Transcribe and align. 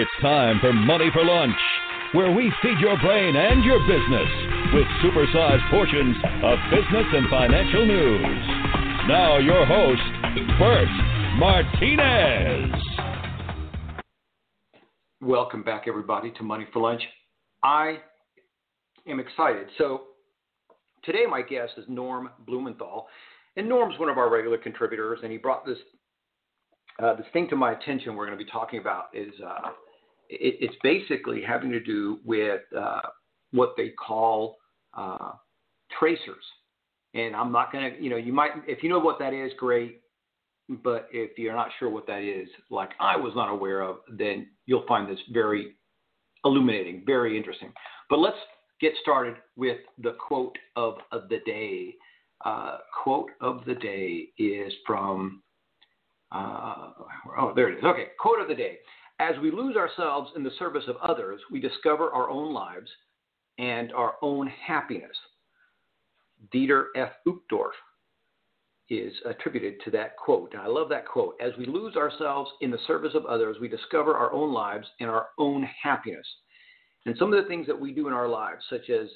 It's 0.00 0.22
time 0.22 0.60
for 0.60 0.72
Money 0.72 1.10
for 1.12 1.24
Lunch, 1.24 1.58
where 2.12 2.30
we 2.30 2.52
feed 2.62 2.78
your 2.78 2.96
brain 3.00 3.34
and 3.34 3.64
your 3.64 3.80
business 3.80 4.30
with 4.72 4.86
supersized 5.02 5.68
portions 5.72 6.14
of 6.44 6.56
business 6.70 7.04
and 7.14 7.28
financial 7.28 7.84
news. 7.84 8.46
Now, 9.08 9.38
your 9.38 9.66
host, 9.66 10.00
Bert 10.56 10.86
Martinez. 11.36 12.80
Welcome 15.20 15.64
back, 15.64 15.88
everybody, 15.88 16.30
to 16.30 16.44
Money 16.44 16.68
for 16.72 16.80
Lunch. 16.80 17.02
I 17.64 17.96
am 19.08 19.18
excited. 19.18 19.66
So, 19.78 20.02
today 21.02 21.26
my 21.28 21.42
guest 21.42 21.72
is 21.76 21.86
Norm 21.88 22.30
Blumenthal, 22.46 23.08
and 23.56 23.68
Norm's 23.68 23.98
one 23.98 24.10
of 24.10 24.16
our 24.16 24.30
regular 24.30 24.58
contributors, 24.58 25.18
and 25.24 25.32
he 25.32 25.38
brought 25.38 25.66
this 25.66 25.78
uh, 27.02 27.14
this 27.16 27.26
thing 27.32 27.48
to 27.48 27.56
my 27.56 27.72
attention. 27.72 28.14
We're 28.14 28.26
going 28.26 28.38
to 28.38 28.44
be 28.44 28.50
talking 28.50 28.78
about 28.78 29.06
is 29.12 29.32
uh, 29.44 29.70
it, 30.28 30.56
it's 30.60 30.76
basically 30.82 31.42
having 31.42 31.70
to 31.70 31.80
do 31.80 32.18
with 32.24 32.60
uh, 32.76 33.00
what 33.52 33.74
they 33.76 33.90
call 33.90 34.56
uh, 34.96 35.32
tracers. 35.98 36.44
And 37.14 37.34
I'm 37.34 37.50
not 37.52 37.72
going 37.72 37.94
to, 37.94 38.02
you 38.02 38.10
know, 38.10 38.16
you 38.16 38.32
might, 38.32 38.50
if 38.66 38.82
you 38.82 38.88
know 38.88 38.98
what 38.98 39.18
that 39.18 39.32
is, 39.32 39.52
great. 39.58 40.00
But 40.84 41.08
if 41.12 41.38
you're 41.38 41.54
not 41.54 41.70
sure 41.78 41.88
what 41.88 42.06
that 42.08 42.22
is, 42.22 42.46
like 42.70 42.90
I 43.00 43.16
was 43.16 43.32
not 43.34 43.48
aware 43.48 43.80
of, 43.80 43.96
then 44.10 44.48
you'll 44.66 44.84
find 44.86 45.08
this 45.10 45.18
very 45.32 45.72
illuminating, 46.44 47.04
very 47.06 47.38
interesting. 47.38 47.72
But 48.10 48.18
let's 48.18 48.36
get 48.78 48.92
started 49.00 49.36
with 49.56 49.78
the 50.02 50.16
quote 50.26 50.56
of, 50.76 50.96
of 51.10 51.30
the 51.30 51.38
day. 51.46 51.94
Uh, 52.44 52.78
quote 53.02 53.30
of 53.40 53.64
the 53.66 53.74
day 53.76 54.28
is 54.36 54.72
from, 54.86 55.42
uh, 56.32 56.90
oh, 57.38 57.52
there 57.56 57.70
it 57.70 57.78
is. 57.78 57.84
Okay, 57.84 58.08
quote 58.20 58.40
of 58.40 58.48
the 58.48 58.54
day. 58.54 58.76
As 59.20 59.34
we 59.42 59.50
lose 59.50 59.76
ourselves 59.76 60.30
in 60.36 60.44
the 60.44 60.52
service 60.58 60.84
of 60.86 60.96
others, 60.98 61.40
we 61.50 61.60
discover 61.60 62.10
our 62.10 62.30
own 62.30 62.52
lives 62.52 62.90
and 63.58 63.92
our 63.92 64.14
own 64.22 64.46
happiness. 64.46 65.16
Dieter 66.54 66.86
F. 66.94 67.10
Uchtdorf 67.26 67.72
is 68.90 69.12
attributed 69.26 69.80
to 69.84 69.90
that 69.90 70.16
quote. 70.16 70.52
And 70.52 70.62
I 70.62 70.66
love 70.66 70.88
that 70.90 71.06
quote. 71.06 71.34
As 71.40 71.52
we 71.58 71.66
lose 71.66 71.96
ourselves 71.96 72.50
in 72.60 72.70
the 72.70 72.78
service 72.86 73.12
of 73.14 73.26
others, 73.26 73.56
we 73.60 73.68
discover 73.68 74.16
our 74.16 74.32
own 74.32 74.52
lives 74.52 74.86
and 75.00 75.10
our 75.10 75.28
own 75.38 75.68
happiness. 75.82 76.26
And 77.04 77.16
some 77.18 77.32
of 77.32 77.42
the 77.42 77.48
things 77.48 77.66
that 77.66 77.78
we 77.78 77.92
do 77.92 78.06
in 78.06 78.14
our 78.14 78.28
lives, 78.28 78.62
such 78.70 78.88
as 78.88 79.08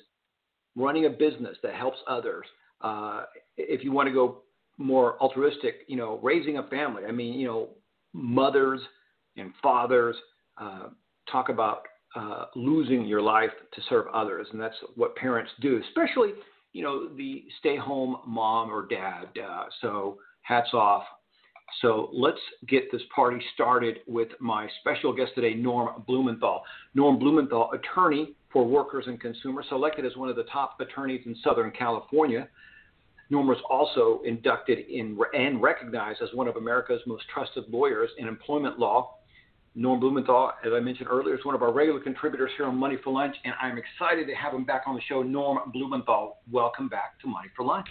running 0.77 1.07
a 1.07 1.11
business 1.11 1.57
that 1.63 1.75
helps 1.75 1.99
others, 2.09 2.45
uh, 2.83 3.25
if 3.57 3.85
you 3.85 3.93
want 3.93 4.09
to 4.09 4.13
go 4.13 4.43
more 4.79 5.17
altruistic, 5.21 5.83
you 5.87 5.97
know, 5.97 6.19
raising 6.23 6.59
a 6.59 6.65
family. 6.65 7.05
I 7.07 7.13
mean, 7.13 7.39
you 7.39 7.47
know, 7.47 7.69
mothers 8.13 8.81
and 9.37 9.53
fathers 9.63 10.17
uh, 10.59 10.89
talk 11.31 11.49
about 11.49 11.83
uh, 12.15 12.45
losing 12.55 13.05
your 13.07 13.23
life 13.23 13.51
to 13.75 13.81
serve 13.89 14.07
others, 14.13 14.47
and 14.53 14.61
that's 14.61 14.77
what 14.97 15.17
parents 15.17 15.51
do, 15.61 15.81
especially 15.89 16.31
you 16.73 16.83
know 16.83 17.09
the 17.17 17.45
stay-home 17.59 18.19
mom 18.27 18.71
or 18.71 18.87
dad. 18.87 19.27
Uh, 19.43 19.65
so 19.81 20.19
hats 20.43 20.71
off. 20.75 21.05
So 21.81 22.11
let's 22.13 22.39
get 22.69 22.93
this 22.93 23.01
party 23.15 23.43
started 23.55 24.01
with 24.07 24.29
my 24.41 24.69
special 24.81 25.13
guest 25.15 25.33
today, 25.35 25.55
Norm 25.55 26.05
Blumenthal. 26.07 26.63
Norm 26.95 27.19
Blumenthal, 27.19 27.71
attorney 27.73 28.35
for 28.53 28.67
workers 28.67 29.05
and 29.07 29.19
consumers, 29.19 29.65
selected 29.71 30.05
as 30.05 30.15
one 30.15 30.29
of 30.29 30.37
the 30.37 30.45
top 30.45 30.79
attorneys 30.81 31.23
in 31.25 31.35
Southern 31.43 31.71
California. 31.71 32.47
Norm 33.31 33.47
was 33.47 33.57
also 33.71 34.21
inducted 34.27 34.81
in 34.81 35.19
and 35.33 35.63
recognized 35.63 36.21
as 36.21 36.29
one 36.35 36.47
of 36.47 36.57
America's 36.57 37.01
most 37.07 37.25
trusted 37.33 37.65
lawyers 37.71 38.11
in 38.19 38.29
employment 38.29 38.79
law 38.79 39.15
Norm 39.75 40.01
Blumenthal, 40.01 40.53
as 40.65 40.73
I 40.75 40.81
mentioned 40.81 41.09
earlier, 41.11 41.35
is 41.35 41.45
one 41.45 41.55
of 41.55 41.63
our 41.63 41.73
regular 41.73 42.01
contributors 42.01 42.51
here 42.57 42.67
on 42.67 42.77
Money 42.77 42.97
for 43.03 43.11
Lunch, 43.11 43.35
and 43.45 43.55
I'm 43.61 43.79
excited 43.79 44.27
to 44.27 44.35
have 44.35 44.53
him 44.53 44.65
back 44.65 44.83
on 44.87 44.95
the 44.95 45.01
show. 45.09 45.23
Norm 45.23 45.59
Blumenthal, 45.73 46.37
welcome 46.51 46.89
back 46.89 47.19
to 47.23 47.27
Money 47.27 47.49
for 47.57 47.65
Lunch. 47.65 47.89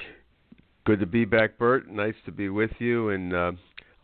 Good 0.85 0.99
to 0.99 1.07
be 1.07 1.25
back, 1.25 1.57
Bert. 1.57 1.89
Nice 1.89 2.13
to 2.25 2.31
be 2.31 2.49
with 2.49 2.71
you, 2.77 3.09
and 3.09 3.33
uh, 3.33 3.51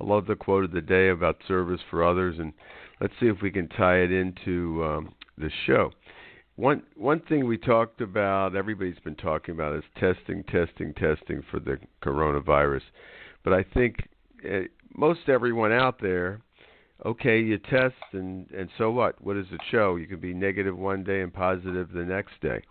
I 0.01 0.03
love 0.03 0.25
the 0.25 0.35
quote 0.35 0.63
of 0.63 0.71
the 0.71 0.81
day 0.81 1.09
about 1.09 1.37
service 1.47 1.81
for 1.91 2.03
others, 2.03 2.37
and 2.39 2.51
let's 2.99 3.13
see 3.19 3.27
if 3.27 3.43
we 3.43 3.51
can 3.51 3.67
tie 3.67 3.97
it 3.97 4.11
into 4.11 4.83
um, 4.83 5.13
the 5.37 5.51
show. 5.67 5.91
One 6.55 6.81
one 6.95 7.19
thing 7.19 7.45
we 7.45 7.59
talked 7.59 8.01
about, 8.01 8.55
everybody's 8.55 8.99
been 9.03 9.15
talking 9.15 9.53
about, 9.53 9.75
is 9.75 9.83
testing, 9.99 10.43
testing, 10.45 10.95
testing 10.95 11.43
for 11.51 11.59
the 11.59 11.77
coronavirus. 12.03 12.81
But 13.43 13.53
I 13.53 13.63
think 13.63 13.97
uh, 14.43 14.61
most 14.95 15.29
everyone 15.29 15.71
out 15.71 16.01
there 16.01 16.41
okay, 17.05 17.39
you 17.39 17.57
test 17.57 17.95
and 18.13 18.49
and 18.51 18.69
so 18.77 18.91
what? 18.91 19.21
What 19.23 19.35
does 19.35 19.45
it 19.51 19.61
show? 19.71 19.95
You 19.95 20.07
can 20.07 20.19
be 20.19 20.33
negative 20.33 20.77
one 20.77 21.03
day 21.03 21.21
and 21.21 21.33
positive 21.33 21.91
the 21.91 22.03
next 22.03 22.33
day. 22.41 22.61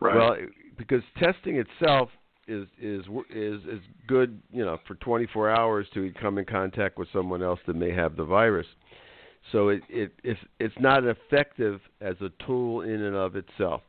Right. 0.00 0.16
Well, 0.16 0.36
because 0.78 1.02
testing 1.18 1.56
itself 1.56 2.10
is 2.46 2.66
is 2.80 3.04
is 3.30 3.60
is 3.64 3.80
good, 4.06 4.40
you 4.52 4.64
know, 4.64 4.78
for 4.86 4.94
24 4.96 5.50
hours 5.50 5.86
to 5.94 6.12
come 6.20 6.38
in 6.38 6.44
contact 6.44 6.98
with 6.98 7.08
someone 7.12 7.42
else 7.42 7.60
that 7.66 7.76
may 7.76 7.92
have 7.92 8.16
the 8.16 8.24
virus. 8.24 8.66
So 9.52 9.68
it 9.68 9.82
it 9.88 10.12
it's 10.22 10.40
it's 10.58 10.74
not 10.78 11.04
effective 11.04 11.80
as 12.00 12.16
a 12.20 12.30
tool 12.44 12.82
in 12.82 13.02
and 13.02 13.16
of 13.16 13.36
itself. 13.36 13.82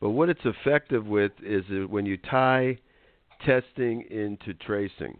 But 0.00 0.10
what 0.10 0.28
it's 0.28 0.44
effective 0.44 1.06
with 1.06 1.32
is 1.42 1.64
uh, 1.70 1.86
when 1.86 2.06
you 2.06 2.16
tie 2.16 2.78
testing 3.44 4.02
into 4.10 4.54
tracing. 4.54 5.16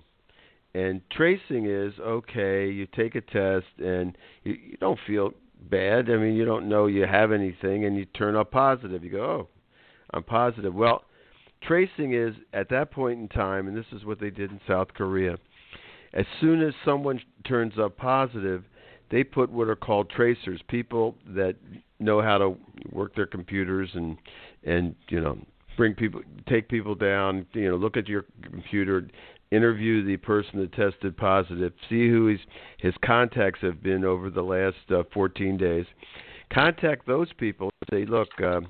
And 0.74 1.02
tracing 1.10 1.66
is 1.66 1.92
okay, 2.00 2.70
you 2.70 2.86
take 2.96 3.14
a 3.14 3.20
test 3.20 3.66
and 3.78 4.16
you, 4.42 4.52
you 4.54 4.76
don't 4.80 4.98
feel 5.06 5.32
bad. 5.70 6.10
I 6.10 6.16
mean, 6.16 6.34
you 6.34 6.44
don't 6.44 6.68
know 6.68 6.86
you 6.86 7.06
have 7.06 7.30
anything 7.30 7.84
and 7.84 7.96
you 7.96 8.06
turn 8.06 8.36
up 8.36 8.50
positive. 8.50 9.04
You 9.04 9.10
go, 9.10 9.24
oh, 9.24 9.48
I'm 10.14 10.22
positive. 10.22 10.74
Well, 10.74 11.04
tracing 11.62 12.14
is 12.14 12.34
at 12.52 12.70
that 12.70 12.90
point 12.90 13.20
in 13.20 13.28
time, 13.28 13.68
and 13.68 13.76
this 13.76 13.86
is 13.92 14.04
what 14.04 14.18
they 14.18 14.30
did 14.30 14.50
in 14.50 14.60
South 14.66 14.88
Korea. 14.94 15.36
As 16.14 16.26
soon 16.40 16.62
as 16.62 16.74
someone 16.84 17.20
turns 17.46 17.74
up 17.78 17.96
positive, 17.96 18.64
they 19.10 19.24
put 19.24 19.50
what 19.50 19.68
are 19.68 19.76
called 19.76 20.10
tracers, 20.10 20.60
people 20.68 21.16
that 21.28 21.56
know 21.98 22.20
how 22.20 22.38
to 22.38 22.56
work 22.90 23.14
their 23.14 23.26
computers 23.26 23.88
and 23.94 24.16
and 24.64 24.94
you 25.08 25.20
know 25.20 25.38
bring 25.76 25.94
people 25.94 26.20
take 26.48 26.68
people 26.68 26.94
down 26.94 27.46
you 27.52 27.68
know 27.70 27.76
look 27.76 27.96
at 27.96 28.08
your 28.08 28.24
computer 28.42 29.08
interview 29.52 30.04
the 30.04 30.16
person 30.16 30.60
that 30.60 30.72
tested 30.72 31.16
positive, 31.16 31.72
see 31.88 32.08
who 32.08 32.26
his 32.26 32.40
his 32.78 32.94
contacts 33.04 33.60
have 33.60 33.82
been 33.82 34.04
over 34.04 34.30
the 34.30 34.42
last 34.42 34.76
uh, 34.90 35.02
14 35.12 35.56
days. 35.56 35.86
Contact 36.52 37.06
those 37.06 37.32
people. 37.38 37.70
and 37.80 38.00
Say, 38.00 38.10
look, 38.10 38.28
uh, 38.42 38.60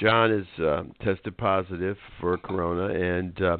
John 0.00 0.32
is 0.32 0.46
uh, 0.62 0.84
tested 1.02 1.36
positive 1.36 1.96
for 2.20 2.36
corona, 2.38 2.92
and 2.92 3.40
uh, 3.42 3.56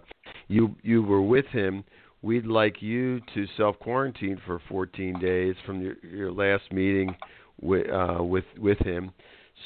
you 0.48 0.74
you 0.82 1.02
were 1.02 1.22
with 1.22 1.46
him. 1.46 1.84
We'd 2.22 2.46
like 2.46 2.82
you 2.82 3.20
to 3.34 3.46
self 3.56 3.78
quarantine 3.78 4.40
for 4.46 4.60
14 4.68 5.18
days 5.20 5.54
from 5.64 5.80
your, 5.80 5.94
your 6.02 6.32
last 6.32 6.72
meeting 6.72 7.14
with 7.60 7.88
uh, 7.90 8.22
with 8.22 8.44
with 8.58 8.78
him, 8.78 9.12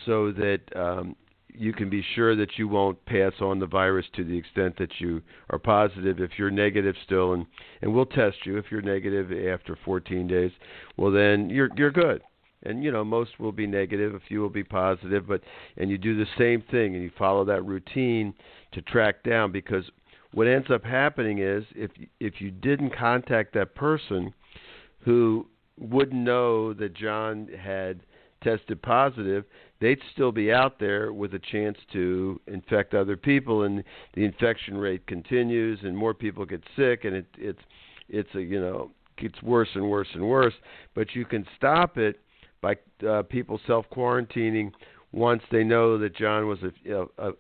so 0.06 0.30
that 0.32 0.60
um, 0.76 1.16
you 1.55 1.72
can 1.72 1.88
be 1.88 2.05
sure 2.15 2.37
that 2.37 2.59
you 2.59 2.69
won't 2.69 3.05
pass 3.06 3.33
on 3.41 3.59
the 3.59 3.66
virus 3.66 4.06
to 4.16 4.25
the 4.25 4.37
extent 4.37 4.77
that 4.78 5.00
you 5.00 5.22
are 5.50 5.59
positive. 5.59 6.21
If 6.21 6.33
you're 6.38 6.50
negative 6.50 6.94
still, 7.05 7.33
and 7.34 7.47
and 7.83 7.93
we'll 7.93 8.06
test 8.06 8.38
you. 8.44 8.56
If 8.59 8.66
you're 8.71 8.83
negative 8.83 9.31
after 9.49 9.78
14 9.84 10.27
days, 10.27 10.53
well 10.97 11.11
then 11.11 11.50
you're 11.50 11.71
you're 11.77 11.91
good. 11.91 12.22
And 12.62 12.84
you 12.84 12.93
know 12.93 13.05
most 13.05 13.41
will 13.41 13.53
be 13.53 13.66
negative, 13.66 14.15
a 14.15 14.21
few 14.21 14.41
will 14.41 14.50
be 14.50 14.65
positive, 14.65 15.27
but 15.27 15.41
and 15.77 15.91
you 15.91 15.99
do 15.99 16.16
the 16.16 16.27
same 16.37 16.62
thing 16.71 16.94
and 16.94 17.03
you 17.03 17.11
follow 17.19 17.44
that 17.47 17.65
routine 17.65 18.34
to 18.72 18.82
track 18.82 19.22
down 19.22 19.50
because 19.50 19.84
what 20.32 20.47
ends 20.47 20.71
up 20.71 20.84
happening 20.84 21.38
is 21.38 21.65
if 21.75 21.91
if 22.21 22.41
you 22.41 22.50
didn't 22.50 22.97
contact 22.97 23.55
that 23.55 23.75
person 23.75 24.32
who 25.00 25.47
wouldn't 25.78 26.22
know 26.22 26.75
that 26.75 26.94
John 26.94 27.49
had 27.59 28.00
tested 28.42 28.80
positive, 28.82 29.44
they'd 29.81 29.98
still 30.12 30.32
be 30.32 30.52
out 30.52 30.78
there 30.78 31.12
with 31.12 31.34
a 31.34 31.38
chance 31.38 31.76
to 31.92 32.40
infect 32.46 32.94
other 32.94 33.16
people, 33.16 33.62
and 33.62 33.82
the 34.14 34.25
infection 34.25 34.76
rate 34.76 35.06
continues, 35.06 35.78
and 35.82 35.96
more 35.96 36.14
people 36.14 36.44
get 36.44 36.62
sick, 36.76 37.04
and 37.04 37.16
it, 37.16 37.26
it's 37.38 37.60
it's 38.08 38.34
a 38.34 38.40
you 38.40 38.60
know 38.60 38.90
gets 39.16 39.42
worse 39.42 39.69
and 39.75 39.88
worse 39.88 40.08
and 40.14 40.26
worse. 40.26 40.54
But 40.94 41.14
you 41.14 41.25
can 41.25 41.46
stop 41.56 41.98
it 41.98 42.20
by 42.60 42.76
uh, 43.06 43.22
people 43.22 43.60
self 43.66 43.87
quarantining 43.90 44.72
once 45.12 45.43
they 45.50 45.64
know 45.64 45.98
that 45.98 46.14
John 46.14 46.46
was 46.46 46.58
a, 46.62 46.88
know, 46.88 47.10
a, 47.19 47.31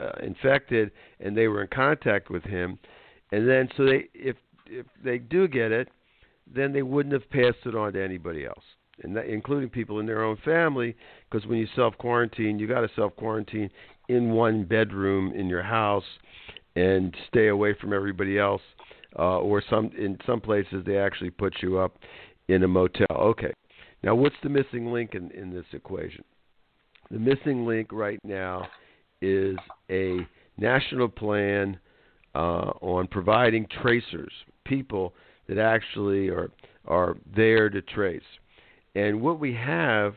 uh, 0.00 0.12
infected 0.22 0.90
and 1.18 1.36
they 1.36 1.48
were 1.48 1.62
in 1.62 1.68
contact 1.68 2.30
with 2.30 2.44
him, 2.44 2.78
and 3.32 3.48
then 3.48 3.68
so 3.76 3.84
they 3.84 4.08
if 4.14 4.36
if 4.66 4.86
they 5.04 5.18
do 5.18 5.48
get 5.48 5.72
it, 5.72 5.88
then 6.52 6.72
they 6.72 6.82
wouldn't 6.82 7.12
have 7.12 7.28
passed 7.30 7.66
it 7.66 7.74
on 7.74 7.92
to 7.92 8.02
anybody 8.02 8.46
else 8.46 8.64
and 9.02 9.16
that, 9.16 9.26
including 9.26 9.68
people 9.68 10.00
in 10.00 10.06
their 10.06 10.22
own 10.22 10.36
family. 10.44 10.96
Because 11.30 11.46
when 11.46 11.58
you 11.58 11.66
self 11.74 11.96
quarantine, 11.98 12.58
you 12.58 12.66
got 12.66 12.80
to 12.80 12.90
self 12.96 13.14
quarantine 13.16 13.70
in 14.08 14.30
one 14.30 14.64
bedroom 14.64 15.32
in 15.34 15.48
your 15.48 15.62
house 15.62 16.04
and 16.76 17.14
stay 17.28 17.48
away 17.48 17.74
from 17.80 17.92
everybody 17.92 18.38
else. 18.38 18.62
Uh, 19.18 19.38
or 19.38 19.60
some 19.68 19.90
in 19.98 20.16
some 20.24 20.40
places 20.40 20.84
they 20.86 20.96
actually 20.96 21.30
put 21.30 21.52
you 21.62 21.78
up 21.78 21.98
in 22.48 22.62
a 22.62 22.68
motel. 22.68 23.06
Okay. 23.10 23.52
Now, 24.02 24.14
what's 24.14 24.36
the 24.42 24.48
missing 24.48 24.92
link 24.92 25.14
in, 25.14 25.30
in 25.32 25.52
this 25.52 25.64
equation? 25.72 26.24
The 27.10 27.18
missing 27.18 27.66
link 27.66 27.88
right 27.92 28.20
now 28.22 28.68
is 29.20 29.56
a 29.90 30.18
national 30.56 31.08
plan 31.08 31.78
uh, 32.34 32.70
on 32.80 33.08
providing 33.08 33.66
tracers, 33.82 34.32
people 34.64 35.14
that 35.48 35.58
actually 35.58 36.28
are 36.28 36.50
are 36.86 37.16
there 37.36 37.68
to 37.68 37.82
trace. 37.82 38.22
And 38.94 39.20
what 39.20 39.38
we 39.38 39.54
have 39.54 40.14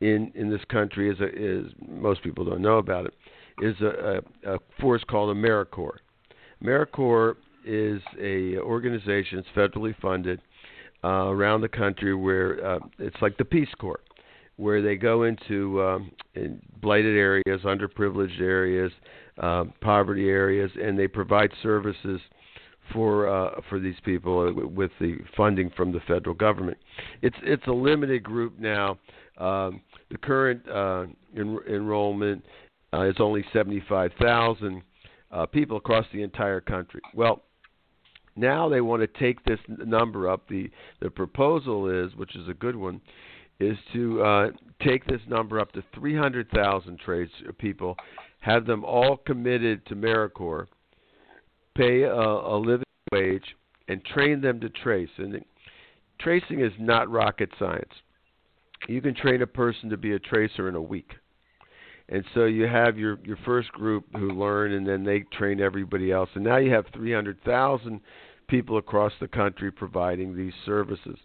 in 0.00 0.30
in 0.34 0.50
this 0.50 0.64
country 0.70 1.10
is 1.10 1.20
a, 1.20 1.28
is 1.28 1.72
most 1.88 2.22
people 2.22 2.44
don't 2.44 2.62
know 2.62 2.78
about 2.78 3.06
it 3.06 3.14
is 3.60 3.74
a, 3.80 4.20
a, 4.44 4.54
a 4.54 4.58
force 4.80 5.02
called 5.08 5.34
AmeriCorps. 5.34 5.98
AmeriCorps 6.62 7.36
is 7.64 8.00
a 8.20 8.58
organization, 8.58 9.38
it's 9.38 9.48
federally 9.56 9.94
funded 10.00 10.40
uh, 11.02 11.28
around 11.28 11.60
the 11.60 11.68
country 11.68 12.14
where 12.14 12.64
uh, 12.64 12.78
it's 12.98 13.16
like 13.20 13.36
the 13.38 13.44
Peace 13.44 13.68
Corps, 13.78 14.00
where 14.56 14.82
they 14.82 14.96
go 14.96 15.24
into 15.24 15.82
um, 15.82 16.10
in 16.34 16.60
blighted 16.80 17.16
areas, 17.16 17.62
underprivileged 17.64 18.40
areas, 18.40 18.92
uh, 19.38 19.64
poverty 19.80 20.28
areas, 20.28 20.70
and 20.80 20.98
they 20.98 21.08
provide 21.08 21.50
services 21.62 22.20
for 22.92 23.28
uh, 23.28 23.60
for 23.68 23.78
these 23.78 23.96
people 24.04 24.52
with 24.54 24.90
the 25.00 25.16
funding 25.36 25.70
from 25.76 25.92
the 25.92 26.00
federal 26.00 26.34
government. 26.34 26.78
It's 27.22 27.36
it's 27.42 27.66
a 27.66 27.72
limited 27.72 28.22
group 28.22 28.58
now. 28.58 28.98
Um, 29.38 29.82
the 30.10 30.18
current 30.18 30.66
uh, 30.68 31.06
en- 31.36 31.58
enrollment 31.68 32.44
uh, 32.94 33.02
is 33.02 33.16
only 33.18 33.44
75,000 33.52 34.82
uh, 35.30 35.46
people 35.46 35.76
across 35.76 36.06
the 36.12 36.22
entire 36.22 36.60
country. 36.60 37.00
Well, 37.14 37.42
now 38.34 38.68
they 38.68 38.80
want 38.80 39.02
to 39.02 39.18
take 39.20 39.44
this 39.44 39.58
number 39.68 40.28
up. 40.28 40.48
The 40.48 40.70
the 41.00 41.10
proposal 41.10 41.88
is, 41.88 42.14
which 42.16 42.36
is 42.36 42.48
a 42.48 42.54
good 42.54 42.76
one, 42.76 43.00
is 43.60 43.76
to 43.92 44.22
uh, 44.22 44.46
take 44.82 45.06
this 45.06 45.20
number 45.28 45.58
up 45.58 45.72
to 45.72 45.82
300,000 45.94 46.98
trades 46.98 47.32
people, 47.58 47.96
have 48.40 48.66
them 48.66 48.84
all 48.84 49.16
committed 49.16 49.84
to 49.86 49.96
AmeriCorps, 49.96 50.66
pay 51.76 52.02
a, 52.02 52.12
a 52.14 52.56
living 52.58 52.84
wage, 53.12 53.44
and 53.88 54.04
train 54.04 54.40
them 54.40 54.60
to 54.60 54.68
trace. 54.68 55.10
And 55.18 55.44
tracing 56.20 56.60
is 56.60 56.72
not 56.78 57.10
rocket 57.10 57.50
science. 57.58 57.92
You 58.88 59.00
can 59.00 59.14
train 59.14 59.42
a 59.42 59.46
person 59.46 59.90
to 59.90 59.96
be 59.96 60.12
a 60.12 60.18
tracer 60.18 60.68
in 60.68 60.74
a 60.74 60.82
week. 60.82 61.12
And 62.08 62.24
so 62.34 62.44
you 62.44 62.66
have 62.66 62.96
your 62.96 63.18
your 63.24 63.38
first 63.44 63.72
group 63.72 64.04
who 64.12 64.30
learn, 64.30 64.72
and 64.72 64.86
then 64.86 65.02
they 65.02 65.20
train 65.36 65.60
everybody 65.60 66.12
else, 66.12 66.30
and 66.34 66.44
now 66.44 66.56
you 66.56 66.72
have 66.72 66.84
300,000 66.94 68.00
people 68.48 68.78
across 68.78 69.12
the 69.20 69.26
country 69.26 69.72
providing 69.72 70.36
these 70.36 70.52
services. 70.64 71.18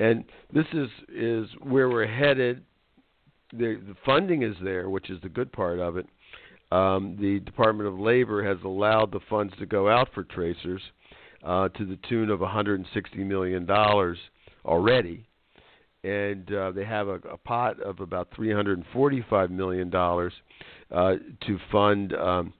And 0.00 0.24
this 0.52 0.66
is 0.72 0.88
is 1.08 1.48
where 1.62 1.88
we're 1.88 2.06
headed. 2.06 2.64
The, 3.52 3.80
the 3.86 3.94
funding 4.04 4.42
is 4.42 4.56
there, 4.62 4.90
which 4.90 5.08
is 5.10 5.20
the 5.22 5.28
good 5.28 5.52
part 5.52 5.78
of 5.78 5.96
it. 5.96 6.06
Um, 6.72 7.16
the 7.20 7.40
Department 7.40 7.88
of 7.88 7.98
Labor 7.98 8.46
has 8.46 8.58
allowed 8.64 9.12
the 9.12 9.20
funds 9.30 9.52
to 9.58 9.66
go 9.66 9.88
out 9.88 10.08
for 10.14 10.24
tracers 10.24 10.82
uh, 11.44 11.68
to 11.70 11.86
the 11.86 11.98
tune 12.08 12.30
of 12.30 12.40
160 12.40 13.24
million 13.24 13.66
dollars 13.66 14.18
already, 14.64 15.28
and 16.02 16.52
uh, 16.52 16.72
they 16.72 16.84
have 16.84 17.06
a, 17.08 17.20
a 17.30 17.36
pot 17.36 17.80
of 17.80 18.00
about 18.00 18.28
345 18.34 19.50
million 19.50 19.90
dollars 19.90 20.32
uh, 20.90 21.14
to 21.46 21.58
fund 21.70 22.12
um, 22.14 22.52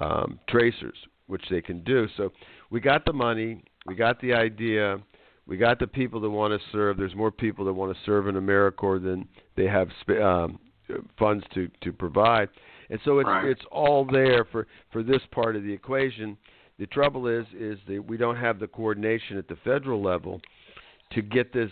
um, 0.00 0.40
tracers, 0.48 0.96
which 1.26 1.44
they 1.50 1.62
can 1.62 1.84
do. 1.84 2.08
So 2.16 2.30
we 2.70 2.80
got 2.80 3.04
the 3.04 3.12
money, 3.12 3.62
we 3.86 3.94
got 3.94 4.20
the 4.20 4.32
idea, 4.32 4.98
we 5.46 5.56
got 5.56 5.78
the 5.78 5.86
people 5.86 6.20
that 6.20 6.30
want 6.30 6.52
to 6.52 6.68
serve. 6.70 6.96
There's 6.96 7.14
more 7.14 7.30
people 7.30 7.64
that 7.66 7.72
want 7.72 7.94
to 7.96 7.98
serve 8.04 8.28
in 8.28 8.34
AmeriCorps 8.34 9.04
than 9.04 9.28
they 9.56 9.66
have 9.66 9.88
sp- 10.02 10.22
um, 10.22 10.58
funds 11.18 11.44
to 11.54 11.68
to 11.82 11.92
provide, 11.92 12.48
and 12.92 13.00
so 13.06 13.20
it's 13.20 13.26
right. 13.26 13.46
it's 13.46 13.64
all 13.70 14.04
there 14.04 14.44
for 14.52 14.66
for 14.92 15.02
this 15.02 15.22
part 15.30 15.56
of 15.56 15.62
the 15.62 15.72
equation. 15.72 16.36
The 16.78 16.86
trouble 16.88 17.26
is 17.26 17.46
is 17.58 17.78
that 17.88 18.04
we 18.06 18.18
don't 18.18 18.36
have 18.36 18.58
the 18.58 18.66
coordination 18.66 19.38
at 19.38 19.48
the 19.48 19.56
federal 19.64 20.02
level 20.02 20.42
to 21.12 21.22
get 21.22 21.54
this 21.54 21.70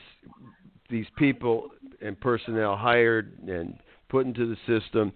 these 0.89 1.05
people 1.19 1.69
and 2.01 2.19
personnel 2.19 2.75
hired 2.75 3.39
and 3.47 3.77
put 4.09 4.25
into 4.25 4.47
the 4.47 4.57
system, 4.67 5.13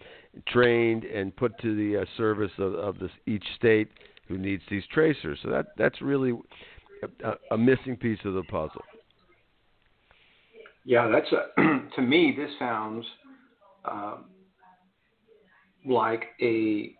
trained 0.46 1.04
and 1.04 1.34
put 1.36 1.58
to 1.62 1.74
the 1.74 2.02
uh, 2.02 2.04
service 2.18 2.52
of, 2.58 2.74
of 2.74 2.98
this, 2.98 3.10
each 3.26 3.44
state 3.56 3.88
who 4.28 4.36
needs 4.36 4.62
these 4.70 4.84
tracers. 4.92 5.38
So 5.42 5.48
that 5.48 5.68
that's 5.78 6.02
really 6.02 6.34
a, 7.24 7.32
a 7.50 7.56
missing 7.56 7.96
piece 7.96 8.20
of 8.26 8.34
the 8.34 8.42
puzzle. 8.42 8.82
Yeah, 10.84 11.08
that's 11.08 11.32
a, 11.32 11.62
to 11.96 12.02
me. 12.02 12.34
This 12.36 12.50
sounds 12.58 13.06
um, 13.86 14.26
like 15.84 16.24
a 16.40 16.94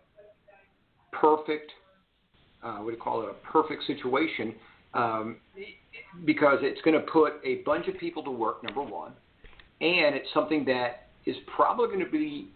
perfect. 1.11 1.71
Uh, 2.63 2.77
what 2.77 2.91
do 2.91 2.95
you 2.95 3.01
call 3.01 3.21
it? 3.21 3.29
A 3.29 3.51
perfect 3.51 3.83
situation 3.85 4.55
um, 4.93 5.37
because 6.25 6.59
it's 6.61 6.81
going 6.81 6.99
to 6.99 7.05
put 7.11 7.33
a 7.43 7.57
bunch 7.65 7.87
of 7.87 7.97
people 7.97 8.23
to 8.23 8.31
work. 8.31 8.63
Number 8.63 8.81
one, 8.81 9.11
and 9.81 10.15
it's 10.15 10.27
something 10.33 10.65
that 10.65 11.07
is 11.25 11.35
probably 11.55 11.87
going 11.87 12.05
to 12.05 12.11
be 12.11 12.49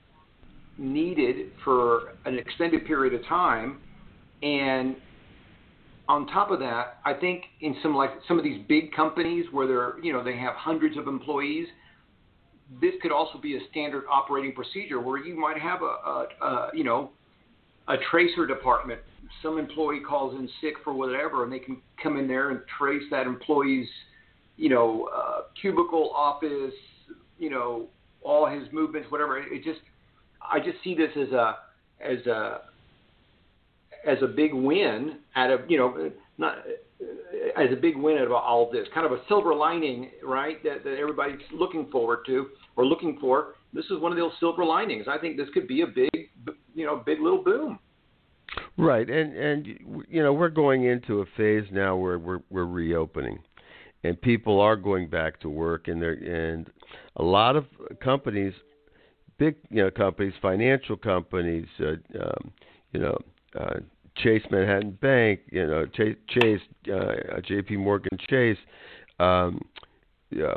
needed 0.77 1.51
for 1.63 2.13
an 2.25 2.39
extended 2.39 2.85
period 2.85 3.13
of 3.13 3.25
time 3.27 3.79
and 4.41 4.95
on 6.07 6.25
top 6.27 6.49
of 6.49 6.59
that, 6.59 6.97
I 7.05 7.13
think 7.13 7.43
in 7.61 7.75
some 7.83 7.95
like 7.95 8.09
some 8.27 8.37
of 8.37 8.43
these 8.43 8.61
big 8.67 8.91
companies 8.93 9.45
where 9.51 9.67
they're 9.67 9.99
you 10.03 10.11
know 10.11 10.23
they 10.23 10.37
have 10.37 10.55
hundreds 10.55 10.97
of 10.97 11.07
employees, 11.07 11.67
this 12.81 12.94
could 13.01 13.12
also 13.12 13.39
be 13.39 13.56
a 13.56 13.60
standard 13.71 14.04
operating 14.10 14.54
procedure 14.54 15.00
where 15.00 15.18
you 15.18 15.39
might 15.39 15.57
have 15.57 15.81
a, 15.81 15.86
a, 15.86 16.27
a 16.42 16.69
you 16.74 16.83
know 16.83 17.12
a 17.88 17.95
tracer 18.12 18.45
department. 18.45 19.01
Some 19.42 19.57
employee 19.57 20.01
calls 20.07 20.36
in 20.36 20.50
sick 20.62 20.75
for 20.83 20.94
whatever, 20.94 21.44
and 21.44 21.51
they 21.51 21.60
can 21.60 21.81
come 22.01 22.18
in 22.18 22.27
there 22.27 22.51
and 22.51 22.62
trace 22.77 23.04
that 23.12 23.25
employee's 23.25 23.88
you 24.57 24.69
know 24.69 25.10
uh, 25.16 25.42
cubicle, 25.60 26.12
office, 26.16 26.74
you 27.38 27.50
know 27.50 27.88
all 28.21 28.48
his 28.48 28.68
movements, 28.71 29.10
whatever. 29.12 29.38
It 29.38 29.63
just 29.63 29.80
I 30.42 30.60
just 30.60 30.77
see 30.83 30.95
this 30.95 31.12
as 31.16 31.31
a 31.31 31.57
as 32.00 32.25
a 32.27 32.62
as 34.07 34.18
a 34.21 34.27
big 34.27 34.54
win 34.54 35.18
out 35.36 35.51
of 35.51 35.62
you 35.69 35.77
know 35.77 36.12
not 36.38 36.57
as 37.57 37.71
a 37.71 37.75
big 37.75 37.95
win 37.95 38.17
out 38.17 38.25
of 38.25 38.31
all 38.31 38.69
this, 38.71 38.87
kind 38.93 39.05
of 39.05 39.11
a 39.11 39.21
silver 39.27 39.53
lining, 39.53 40.09
right? 40.23 40.61
That, 40.63 40.83
that 40.83 40.97
everybody's 40.97 41.39
looking 41.53 41.89
forward 41.91 42.19
to 42.27 42.47
or 42.75 42.85
looking 42.85 43.17
for. 43.19 43.55
This 43.73 43.85
is 43.85 43.99
one 43.99 44.11
of 44.11 44.17
those 44.17 44.31
silver 44.39 44.65
linings. 44.65 45.05
I 45.07 45.18
think 45.18 45.37
this 45.37 45.47
could 45.53 45.68
be 45.68 45.81
a 45.81 45.87
big, 45.87 46.29
you 46.73 46.85
know, 46.85 47.01
big 47.06 47.19
little 47.19 47.44
boom. 47.44 47.79
Right, 48.77 49.07
and 49.09 49.35
and 49.35 49.68
you 50.09 50.23
know 50.23 50.33
we're 50.33 50.49
going 50.49 50.85
into 50.85 51.19
a 51.19 51.25
phase 51.37 51.65
now 51.71 51.95
where 51.95 52.18
we're 52.18 52.39
we're 52.49 52.65
reopening, 52.65 53.39
and 54.03 54.19
people 54.19 54.59
are 54.59 54.75
going 54.75 55.07
back 55.07 55.39
to 55.41 55.49
work, 55.49 55.87
and 55.87 56.01
they're 56.01 56.13
and 56.13 56.68
a 57.18 57.23
lot 57.23 57.56
of 57.56 57.65
companies, 58.01 58.53
big 59.37 59.56
you 59.69 59.83
know 59.83 59.91
companies, 59.91 60.33
financial 60.41 60.97
companies, 60.97 61.68
uh, 61.79 61.91
um, 62.23 62.51
you 62.91 63.01
know 63.01 63.18
uh, 63.59 63.79
Chase 64.23 64.44
Manhattan 64.52 64.92
Bank, 65.02 65.42
you 65.52 65.66
know 65.66 65.85
Chase, 65.85 66.16
Chase 66.28 66.61
uh, 66.94 67.40
J.P. 67.45 67.78
Morgan 67.78 68.18
Chase, 68.30 68.57
um, 69.19 69.61
uh, 70.33 70.56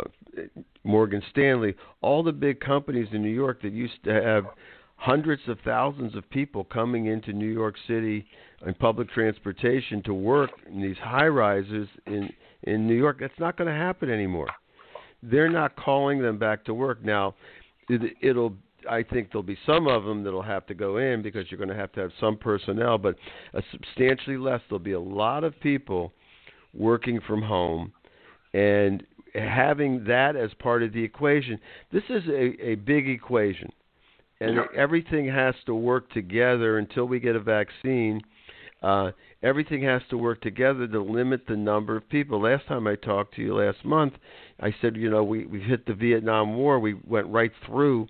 Morgan 0.84 1.22
Stanley, 1.30 1.74
all 2.00 2.22
the 2.22 2.32
big 2.32 2.60
companies 2.60 3.08
in 3.12 3.22
New 3.22 3.30
York 3.30 3.62
that 3.62 3.72
used 3.72 4.02
to 4.04 4.12
have 4.12 4.44
hundreds 4.96 5.42
of 5.48 5.58
thousands 5.64 6.14
of 6.14 6.28
people 6.30 6.64
coming 6.64 7.06
into 7.06 7.32
New 7.32 7.52
York 7.52 7.74
City 7.86 8.24
in 8.66 8.74
public 8.74 9.10
transportation 9.10 10.02
to 10.04 10.14
work 10.14 10.50
in 10.68 10.80
these 10.80 10.96
high 10.98 11.26
rises 11.26 11.88
in 12.06 12.30
in 12.64 12.86
New 12.86 12.94
York. 12.94 13.18
That's 13.20 13.38
not 13.38 13.56
going 13.56 13.68
to 13.68 13.76
happen 13.76 14.10
anymore. 14.10 14.48
They're 15.22 15.50
not 15.50 15.76
calling 15.76 16.20
them 16.20 16.38
back 16.38 16.64
to 16.64 16.74
work 16.74 17.04
now. 17.04 17.34
It, 17.88 18.16
it'll 18.20 18.56
I 18.88 19.02
think 19.02 19.30
there'll 19.30 19.42
be 19.42 19.58
some 19.66 19.86
of 19.86 20.04
them 20.04 20.24
that'll 20.24 20.42
have 20.42 20.66
to 20.66 20.74
go 20.74 20.98
in 20.98 21.22
because 21.22 21.50
you're 21.50 21.58
going 21.58 21.70
to 21.70 21.76
have 21.76 21.92
to 21.92 22.00
have 22.00 22.10
some 22.20 22.36
personnel, 22.36 22.98
but 22.98 23.16
a 23.54 23.62
substantially 23.70 24.36
less. 24.36 24.60
There'll 24.68 24.78
be 24.78 24.92
a 24.92 25.00
lot 25.00 25.44
of 25.44 25.58
people 25.60 26.12
working 26.74 27.20
from 27.26 27.42
home, 27.42 27.92
and 28.54 29.04
having 29.34 30.04
that 30.04 30.36
as 30.36 30.50
part 30.58 30.82
of 30.82 30.92
the 30.92 31.02
equation. 31.02 31.58
This 31.92 32.04
is 32.08 32.22
a, 32.28 32.70
a 32.70 32.74
big 32.76 33.08
equation, 33.08 33.70
and 34.40 34.58
everything 34.76 35.28
has 35.28 35.54
to 35.66 35.74
work 35.74 36.10
together 36.12 36.78
until 36.78 37.04
we 37.04 37.20
get 37.20 37.36
a 37.36 37.40
vaccine. 37.40 38.20
Uh, 38.82 39.12
everything 39.42 39.82
has 39.84 40.02
to 40.10 40.18
work 40.18 40.40
together 40.40 40.88
to 40.88 41.00
limit 41.00 41.42
the 41.46 41.56
number 41.56 41.96
of 41.96 42.08
people. 42.08 42.42
Last 42.42 42.66
time 42.66 42.86
I 42.86 42.96
talked 42.96 43.34
to 43.36 43.42
you 43.42 43.54
last 43.54 43.84
month, 43.84 44.14
I 44.60 44.74
said, 44.80 44.96
you 44.96 45.08
know, 45.08 45.22
we 45.22 45.46
we 45.46 45.60
hit 45.60 45.86
the 45.86 45.94
Vietnam 45.94 46.56
War. 46.56 46.80
We 46.80 46.94
went 47.06 47.28
right 47.28 47.52
through 47.66 48.08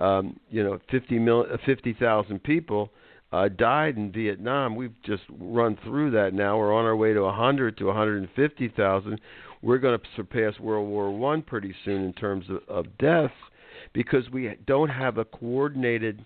um, 0.00 0.38
you 0.50 0.62
know, 0.62 0.78
50 0.90 1.18
mil, 1.18 1.46
uh, 1.52 1.56
50,000 1.66 2.42
people 2.42 2.90
uh, 3.32 3.48
died 3.48 3.96
in 3.96 4.12
Vietnam. 4.12 4.76
We've 4.76 4.94
just 5.04 5.22
run 5.38 5.78
through 5.84 6.12
that 6.12 6.34
now. 6.34 6.56
We're 6.56 6.74
on 6.74 6.84
our 6.84 6.96
way 6.96 7.12
to 7.12 7.20
100 7.22 7.76
to 7.78 7.84
150,000. 7.86 9.20
we're 9.62 9.78
going 9.78 9.98
to 9.98 10.06
surpass 10.16 10.58
World 10.60 10.88
War 10.88 11.10
One 11.10 11.42
pretty 11.42 11.74
soon 11.84 12.04
in 12.04 12.12
terms 12.14 12.46
of, 12.48 12.60
of 12.68 12.98
deaths 12.98 13.34
because 13.92 14.28
we 14.30 14.54
don't 14.66 14.88
have 14.88 15.18
a 15.18 15.24
coordinated 15.24 16.24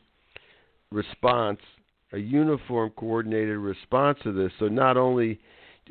response, 0.90 1.58
a 2.12 2.18
uniform 2.18 2.90
coordinated 2.96 3.56
response 3.56 4.18
to 4.22 4.32
this. 4.32 4.52
So 4.58 4.68
not 4.68 4.96
only 4.96 5.40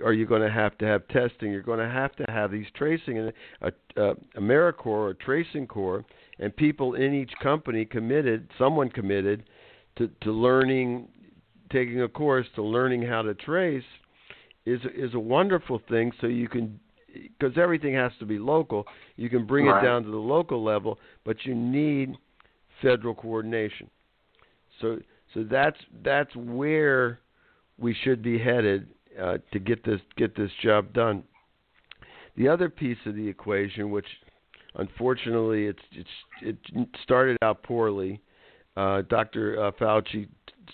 are 0.04 0.14
you 0.14 0.26
going 0.26 0.42
to 0.42 0.52
have 0.52 0.78
to 0.78 0.86
have 0.86 1.08
testing, 1.10 1.52
you're 1.52 1.62
going 1.62 1.80
to 1.80 1.94
have 1.94 2.16
to 2.16 2.26
have 2.30 2.52
these 2.52 2.68
tracing 2.76 3.18
and 3.18 3.34
a, 3.62 3.72
a 3.98 4.16
AmeriCorps 4.38 4.86
or 4.86 5.14
tracing 5.16 5.68
corps, 5.68 6.06
and 6.42 6.54
people 6.56 6.96
in 6.96 7.14
each 7.14 7.32
company 7.42 7.86
committed, 7.86 8.50
someone 8.58 8.90
committed 8.90 9.44
to, 9.98 10.10
to 10.22 10.32
learning, 10.32 11.08
taking 11.72 12.02
a 12.02 12.10
course 12.10 12.48
to 12.56 12.64
learning 12.64 13.04
how 13.04 13.22
to 13.22 13.34
trace 13.36 13.84
is 14.66 14.82
is 14.96 15.14
a 15.14 15.20
wonderful 15.20 15.82
thing. 15.88 16.12
So 16.20 16.28
you 16.28 16.50
can 16.50 16.80
because 17.14 17.58
everything 17.58 17.94
has 17.94 18.12
to 18.20 18.26
be 18.26 18.40
local. 18.40 18.86
You 19.16 19.30
can 19.30 19.46
bring 19.46 19.68
right. 19.68 19.82
it 19.82 19.86
down 19.86 20.04
to 20.04 20.12
the 20.12 20.18
local 20.18 20.64
level, 20.64 20.98
but 21.24 21.38
you 21.46 21.54
need 21.54 22.16
federal 22.82 23.14
coordination. 23.14 23.90
So 24.82 24.98
so 25.34 25.44
that's 25.44 25.78
that's 26.04 26.36
where 26.36 27.20
we 27.78 27.96
should 28.04 28.24
be 28.24 28.40
headed 28.40 28.88
uh, 29.22 29.38
to 29.54 29.60
get 29.60 29.84
this 29.86 30.02
get 30.18 30.36
this 30.36 30.52
job 30.64 30.92
done. 30.94 31.24
The 32.36 32.48
other 32.48 32.70
piece 32.70 32.98
of 33.06 33.16
the 33.16 33.28
equation, 33.28 33.92
which 33.92 34.06
unfortunately 34.75 35.66
it's 35.66 35.84
it's 35.92 36.10
it 36.42 36.88
started 37.04 37.38
out 37.42 37.63
poorly. 37.63 38.22
Uh, 38.78 39.01
Dr. 39.10 39.62
Uh, 39.62 39.72
Fauci 39.72 40.28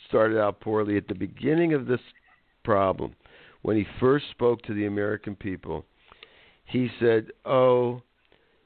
started 0.08 0.40
out 0.40 0.60
poorly 0.60 0.98
at 0.98 1.08
the 1.08 1.16
beginning 1.16 1.74
of 1.74 1.88
this 1.88 2.00
problem 2.64 3.16
when 3.64 3.76
he 3.76 3.86
first 4.00 4.26
spoke 4.32 4.62
to 4.64 4.74
the 4.74 4.86
American 4.86 5.36
people 5.36 5.84
he 6.68 6.90
said, 7.00 7.32
"Oh, 7.46 8.02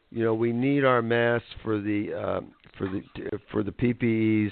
you 0.10 0.24
know, 0.24 0.34
we 0.34 0.52
need 0.52 0.84
our 0.84 1.02
masks 1.02 1.48
for 1.64 1.80
the 1.80 2.14
uh, 2.14 2.42
for 2.78 2.88
the 2.88 3.04
for 3.52 3.64
the 3.64 3.72
PPEs, 3.72 4.52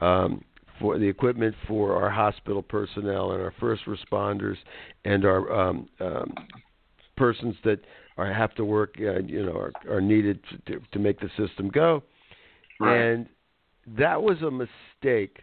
um, 0.00 0.42
for 0.80 0.98
the 0.98 1.06
equipment 1.06 1.54
for 1.68 1.94
our 1.94 2.10
hospital 2.10 2.62
personnel 2.62 3.32
and 3.32 3.42
our 3.42 3.52
first 3.60 3.82
responders 3.84 4.56
and 5.04 5.24
our 5.24 5.52
um, 5.52 5.88
um, 6.00 6.34
persons 7.16 7.54
that 7.64 7.80
are 8.16 8.32
have 8.32 8.54
to 8.54 8.64
work, 8.64 8.94
uh, 8.98 9.20
you 9.20 9.44
know, 9.44 9.56
are, 9.56 9.72
are 9.90 10.00
needed 10.00 10.40
to, 10.66 10.80
to 10.92 10.98
make 10.98 11.20
the 11.20 11.30
system 11.36 11.68
go." 11.68 12.02
Right. 12.80 12.96
And 12.96 13.28
that 13.98 14.22
was 14.22 14.42
a 14.42 14.50
mistake 14.50 15.38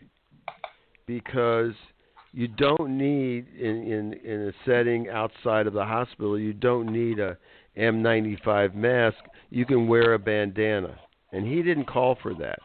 because 1.06 1.74
you 2.34 2.48
don't 2.48 2.98
need 2.98 3.48
in, 3.58 3.84
in 3.84 4.14
in 4.14 4.48
a 4.48 4.52
setting 4.66 5.10
outside 5.10 5.68
of 5.68 5.74
the 5.74 5.86
hospital 5.86 6.38
you 6.38 6.54
don't 6.54 6.92
need 6.92 7.20
a 7.20 7.38
N95 7.78 8.74
mask 8.74 9.18
you 9.50 9.66
can 9.66 9.88
wear 9.88 10.14
a 10.14 10.20
bandana 10.20 10.98
and 11.32 11.46
he 11.46 11.62
didn't 11.62 11.86
call 11.86 12.18
for 12.22 12.34
that 12.34 12.60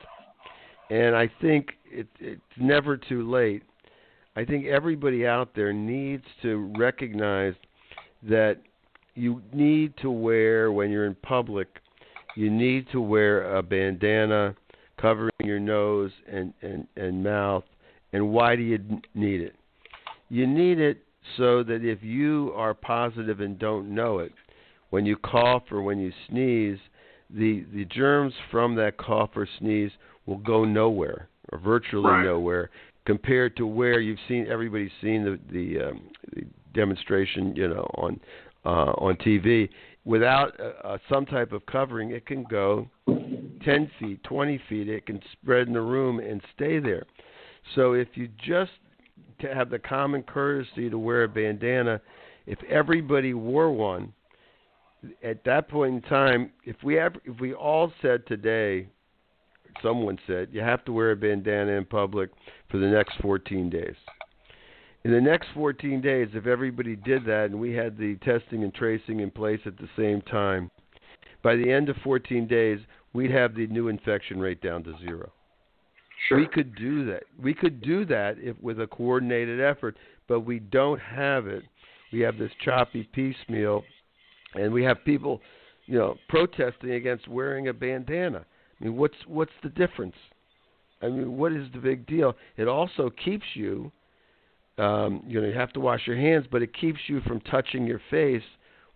and 0.91 1.15
I 1.15 1.31
think 1.41 1.69
it, 1.85 2.09
it's 2.19 2.41
never 2.57 2.97
too 2.97 3.31
late 3.31 3.63
I 4.37 4.45
think 4.45 4.67
everybody 4.67 5.27
out 5.27 5.55
there 5.55 5.73
needs 5.73 6.25
to 6.43 6.73
recognize 6.79 7.55
that 8.23 8.59
you 9.19 9.43
need 9.53 9.95
to 9.99 10.11
wear 10.11 10.73
when 10.73 10.91
you're 10.91 11.07
in 11.07 11.15
public 11.17 11.69
you 12.37 12.51
need 12.51 12.87
to 12.93 13.01
wear 13.01 13.57
a 13.57 13.63
bandana 13.63 14.55
covering 15.01 15.33
your 15.45 15.59
nose 15.59 16.13
and 16.31 16.53
and 16.63 16.87
and 16.97 17.23
mouth 17.23 17.65
and 18.13 18.31
why 18.31 18.57
do 18.57 18.63
you 18.63 18.79
need 19.15 19.41
it? 19.41 19.55
You 20.29 20.47
need 20.47 20.79
it 20.79 21.05
so 21.37 21.63
that 21.65 21.85
if 21.85 22.03
you 22.03 22.53
are 22.55 22.75
positive 22.75 23.41
and 23.41 23.59
don't 23.59 23.95
know 23.95 24.19
it, 24.19 24.33
when 24.91 25.05
you 25.05 25.17
cough 25.17 25.65
or 25.71 25.83
when 25.83 25.99
you 25.99 26.13
sneeze, 26.29 26.79
the 27.31 27.67
the 27.75 27.85
germs 27.87 28.33
from 28.51 28.75
that 28.77 28.97
cough 28.97 29.31
or 29.37 29.47
sneeze 29.59 29.91
will 30.27 30.39
go 30.39 30.65
nowhere 30.65 31.29
or 31.53 31.59
virtually 31.59 32.11
right. 32.11 32.25
nowhere 32.25 32.71
compared 33.05 33.57
to 33.57 33.67
where 33.67 34.01
you've 34.01 34.19
seen 34.29 34.47
everybody's 34.49 34.91
seen 35.03 35.25
the 35.25 35.39
the, 35.53 35.89
um, 35.89 36.03
the 36.35 36.45
demonstration 36.73 37.55
you 37.55 37.69
know 37.69 37.87
on 37.97 38.19
uh, 38.65 38.93
on 38.99 39.17
TV 39.17 39.69
without 40.05 40.59
uh, 40.61 40.87
uh, 40.87 40.99
some 41.13 41.27
type 41.27 41.53
of 41.53 41.65
covering 41.67 42.11
it 42.11 42.27
can 42.27 42.45
go 42.45 42.89
10 43.07 43.91
feet 43.99 44.23
20 44.25 44.61
feet 44.69 44.89
it 44.89 45.07
can 45.07 45.21
spread 45.33 45.67
in 45.67 45.75
the 45.75 45.81
room 45.81 46.19
and 46.19 46.41
stay 46.55 46.79
there 46.79 47.05
so 47.75 47.93
if 47.93 48.09
you 48.15 48.29
just 48.45 48.71
to 49.41 49.55
have 49.55 49.71
the 49.71 49.79
common 49.79 50.23
courtesy 50.23 50.91
to 50.91 50.99
wear 50.99 51.25
a 51.25 51.29
bandana, 51.29 52.01
if 52.47 52.59
everybody 52.65 53.35
wore 53.35 53.71
one, 53.73 54.13
at 55.23 55.45
that 55.45 55.69
point 55.69 55.95
in 55.95 56.03
time, 56.03 56.51
if 56.65 56.77
we 56.83 56.95
have, 56.95 57.15
if 57.25 57.39
we 57.41 57.55
all 57.55 57.93
said 58.03 58.27
today, 58.27 58.89
someone 59.83 60.19
said 60.27 60.49
you 60.51 60.61
have 60.61 60.85
to 60.85 60.93
wear 60.93 61.13
a 61.13 61.17
bandana 61.17 61.73
in 61.73 61.85
public 61.85 62.31
for 62.71 62.79
the 62.79 62.87
next 62.87 63.15
14 63.21 63.71
days. 63.71 63.95
In 65.05 65.13
the 65.13 65.21
next 65.21 65.49
14 65.55 66.01
days, 66.01 66.29
if 66.35 66.47
everybody 66.47 66.97
did 66.97 67.25
that 67.27 67.47
and 67.47 67.61
we 67.61 67.73
had 67.73 67.97
the 67.97 68.17
testing 68.17 68.65
and 68.65 68.75
tracing 68.75 69.21
in 69.21 69.31
place 69.31 69.61
at 69.65 69.79
the 69.79 69.89
same 69.97 70.21
time, 70.23 70.71
by 71.43 71.55
the 71.55 71.71
end 71.71 71.89
of 71.89 71.97
14 72.03 72.47
days, 72.49 72.81
we'd 73.13 73.31
have 73.31 73.55
the 73.55 73.67
new 73.69 73.89
infection 73.89 74.41
rate 74.41 74.61
down 74.61 74.83
to 74.85 74.95
zero. 74.99 75.33
Sure. 76.29 76.39
We 76.39 76.47
could 76.47 76.75
do 76.75 77.07
that. 77.07 77.23
We 77.41 77.55
could 77.55 77.81
do 77.81 78.05
that 78.07 78.37
if 78.39 78.61
with 78.61 78.81
a 78.81 78.89
coordinated 78.89 79.61
effort, 79.61 79.97
but 80.27 80.41
we 80.41 80.59
don't 80.59 81.01
have 81.01 81.47
it. 81.47 81.63
We 82.13 82.21
have 82.21 82.39
this 82.39 82.51
choppy 82.65 83.09
piecemeal, 83.13 83.85
and 84.55 84.73
we 84.73 84.83
have 84.83 85.05
people, 85.05 85.41
you 85.87 85.99
know, 85.99 86.17
protesting 86.29 86.93
against 86.93 87.29
wearing 87.29 87.69
a 87.69 87.73
bandana. 87.73 88.45
I 88.81 88.85
mean, 88.85 88.97
what's 88.97 89.15
what's 89.27 89.53
the 89.63 89.69
difference? 89.69 90.17
I 91.03 91.09
mean, 91.09 91.37
what 91.37 91.53
is 91.53 91.69
the 91.73 91.79
big 91.79 92.07
deal? 92.07 92.35
It 92.57 92.67
also 92.67 93.11
keeps 93.25 93.45
you, 93.55 93.93
um, 94.79 95.23
you 95.27 95.41
know, 95.41 95.47
you 95.47 95.55
have 95.55 95.73
to 95.73 95.81
wash 95.81 96.07
your 96.07 96.17
hands, 96.17 96.47
but 96.51 96.63
it 96.63 96.77
keeps 96.79 97.01
you 97.09 97.21
from 97.23 97.41
touching 97.41 97.87
your 97.87 98.01
face 98.11 98.43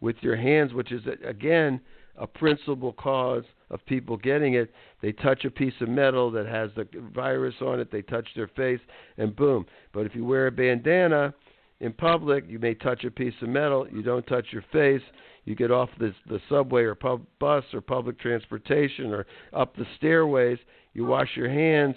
with 0.01 0.17
your 0.21 0.37
hands, 0.37 0.73
which 0.73 0.93
is 0.93 1.03
again 1.25 1.81
a 2.17 2.27
principal 2.27 2.93
cause 2.93 3.45
of 3.71 3.85
people 3.87 4.17
getting 4.17 4.55
it. 4.55 4.73
They 5.01 5.13
touch 5.13 5.45
a 5.45 5.51
piece 5.51 5.75
of 5.81 5.89
metal 5.89 6.31
that 6.33 6.47
has 6.47 6.71
the 6.77 6.87
virus 7.15 7.55
on 7.61 7.81
it, 7.81 7.91
they 7.91 8.03
touch 8.03 8.29
their 8.37 8.49
face, 8.49 8.81
and 9.17 9.35
boom. 9.35 9.67
But 9.93 10.07
if 10.07 10.15
you 10.15 10.25
wear 10.25 10.47
a 10.47 10.53
bandana 10.53 11.35
in 11.81 11.93
public, 11.93 12.45
you 12.49 12.59
may 12.59 12.75
touch 12.75 13.05
a 13.05 13.11
piece 13.11 13.35
of 13.43 13.49
metal, 13.49 13.89
you 13.91 14.03
don't 14.03 14.27
touch 14.27 14.47
your 14.51 14.65
face. 14.73 15.03
You 15.45 15.57
get 15.57 15.73
off 15.73 15.89
the 15.99 16.15
the 16.29 16.41
subway 16.49 16.83
or 16.83 16.95
pub, 16.95 17.27
bus 17.41 17.65
or 17.73 17.81
public 17.81 18.21
transportation 18.21 19.13
or 19.13 19.27
up 19.53 19.75
the 19.77 19.87
stairways. 19.97 20.59
You 20.95 21.05
wash 21.05 21.31
your 21.35 21.49
hands. 21.49 21.97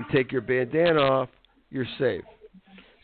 You 0.00 0.06
take 0.12 0.32
your 0.32 0.40
bandana 0.40 1.00
off. 1.00 1.28
You're 1.70 1.86
safe. 1.98 2.24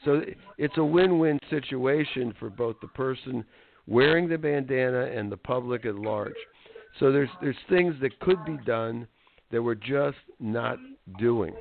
So 0.08 0.22
it's 0.56 0.78
a 0.78 0.84
win-win 0.84 1.38
situation 1.50 2.32
for 2.40 2.48
both 2.48 2.76
the 2.80 2.88
person 2.88 3.44
wearing 3.86 4.26
the 4.26 4.38
bandana 4.38 5.04
and 5.04 5.30
the 5.30 5.36
public 5.36 5.84
at 5.84 5.96
large. 5.96 6.32
So 6.98 7.12
there's 7.12 7.28
there's 7.42 7.56
things 7.68 7.94
that 8.00 8.18
could 8.20 8.42
be 8.46 8.56
done 8.64 9.06
that 9.52 9.62
we're 9.62 9.74
just 9.74 10.16
not 10.40 10.78
doing, 11.18 11.52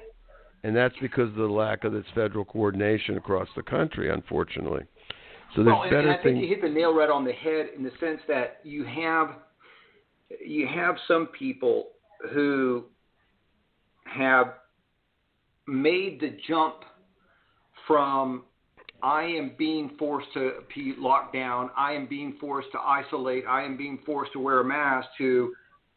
and 0.64 0.74
that's 0.74 0.96
because 1.02 1.28
of 1.28 1.36
the 1.36 1.44
lack 1.44 1.84
of 1.84 1.92
this 1.92 2.06
federal 2.16 2.46
coordination 2.46 3.18
across 3.18 3.50
the 3.58 3.64
country, 3.64 4.10
unfortunately. 4.10 4.86
So 5.54 5.64
there's 5.66 5.74
well, 5.74 5.82
and, 5.82 5.92
better 5.92 6.10
and 6.10 6.12
I 6.12 6.24
things. 6.24 6.36
think 6.36 6.44
you 6.44 6.48
hit 6.48 6.62
the 6.62 6.70
nail 6.70 6.96
right 6.96 7.10
on 7.10 7.26
the 7.26 7.34
head 7.34 7.68
in 7.76 7.84
the 7.84 7.92
sense 8.00 8.22
that 8.30 8.62
you 8.64 8.86
have 8.86 9.32
you 10.46 10.68
have 10.74 10.96
some 11.06 11.28
people 11.38 11.90
who 12.32 12.86
have 14.06 14.54
made 15.68 16.22
the 16.22 16.38
jump 16.48 16.86
from 17.88 18.44
I 19.02 19.24
am 19.24 19.54
being 19.58 19.92
forced 20.00 20.28
to 20.34 20.64
be 20.74 20.96
locked 20.98 21.34
down. 21.34 21.70
I 21.78 21.94
am 21.94 22.08
being 22.08 22.36
forced 22.40 22.72
to 22.74 22.80
isolate. 22.80 23.46
I 23.48 23.64
am 23.64 23.78
being 23.78 24.00
forced 24.06 24.34
to 24.34 24.40
wear 24.40 24.60
a 24.60 24.66
mask. 24.66 25.08
To 25.20 25.54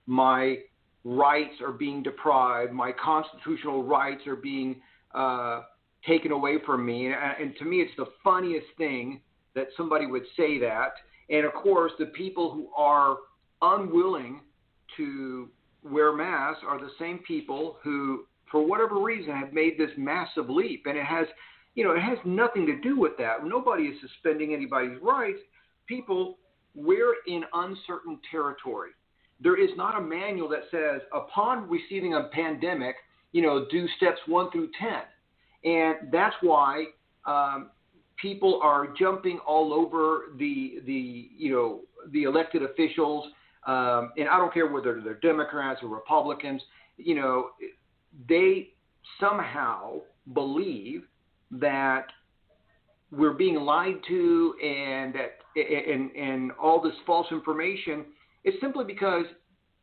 my 0.06 0.58
rights 1.04 1.54
are 1.62 1.72
being 1.72 2.02
deprived. 2.02 2.72
My 2.72 2.92
constitutional 2.92 3.82
rights 3.82 4.26
are 4.26 4.36
being 4.36 4.82
uh, 5.14 5.62
taken 6.06 6.30
away 6.30 6.56
from 6.64 6.84
me. 6.84 7.06
And, 7.06 7.14
and 7.40 7.56
to 7.58 7.64
me, 7.64 7.78
it's 7.78 7.96
the 7.96 8.06
funniest 8.22 8.66
thing 8.76 9.22
that 9.54 9.68
somebody 9.76 10.06
would 10.06 10.24
say 10.36 10.58
that. 10.60 10.92
And 11.30 11.46
of 11.46 11.54
course, 11.54 11.92
the 11.98 12.06
people 12.06 12.52
who 12.52 12.68
are 12.76 13.16
unwilling 13.62 14.40
to 14.98 15.48
wear 15.82 16.12
masks 16.12 16.62
are 16.66 16.78
the 16.78 16.90
same 16.98 17.20
people 17.26 17.78
who, 17.82 18.26
for 18.50 18.66
whatever 18.66 19.00
reason, 19.00 19.32
have 19.32 19.54
made 19.54 19.78
this 19.78 19.90
massive 19.96 20.50
leap. 20.50 20.84
And 20.86 20.98
it 20.98 21.06
has 21.06 21.26
you 21.80 21.86
know, 21.86 21.92
it 21.92 22.02
has 22.02 22.18
nothing 22.26 22.66
to 22.66 22.78
do 22.78 23.00
with 23.00 23.12
that. 23.16 23.42
Nobody 23.42 23.84
is 23.84 23.96
suspending 24.02 24.52
anybody's 24.52 25.00
rights. 25.00 25.38
People, 25.86 26.36
we're 26.74 27.14
in 27.26 27.42
uncertain 27.54 28.18
territory. 28.30 28.90
There 29.40 29.58
is 29.58 29.70
not 29.78 29.96
a 29.96 30.00
manual 30.02 30.46
that 30.50 30.64
says, 30.70 31.00
upon 31.14 31.70
receiving 31.70 32.12
a 32.12 32.24
pandemic, 32.34 32.96
you 33.32 33.40
know, 33.40 33.64
do 33.70 33.88
steps 33.96 34.18
one 34.26 34.50
through 34.50 34.68
10. 34.78 34.90
And 35.72 36.12
that's 36.12 36.36
why 36.42 36.84
um, 37.24 37.70
people 38.20 38.60
are 38.62 38.88
jumping 38.98 39.38
all 39.46 39.72
over 39.72 40.36
the 40.38 40.82
the 40.84 41.30
you 41.34 41.50
know 41.50 41.80
the 42.12 42.24
elected 42.24 42.62
officials, 42.62 43.24
um, 43.66 44.12
and 44.18 44.28
I 44.28 44.36
don't 44.36 44.52
care 44.52 44.70
whether 44.70 45.00
they're 45.00 45.14
Democrats 45.14 45.80
or 45.82 45.88
Republicans. 45.88 46.60
You 46.98 47.14
know, 47.14 47.50
they 48.28 48.68
somehow 49.18 50.00
believe 50.34 51.04
that 51.50 52.06
we're 53.12 53.32
being 53.32 53.56
lied 53.56 53.96
to 54.08 54.54
and 54.62 55.14
that 55.14 55.38
and 55.56 56.10
and 56.12 56.52
all 56.52 56.80
this 56.80 56.94
false 57.06 57.26
information 57.32 58.04
is 58.44 58.54
simply 58.60 58.84
because 58.84 59.24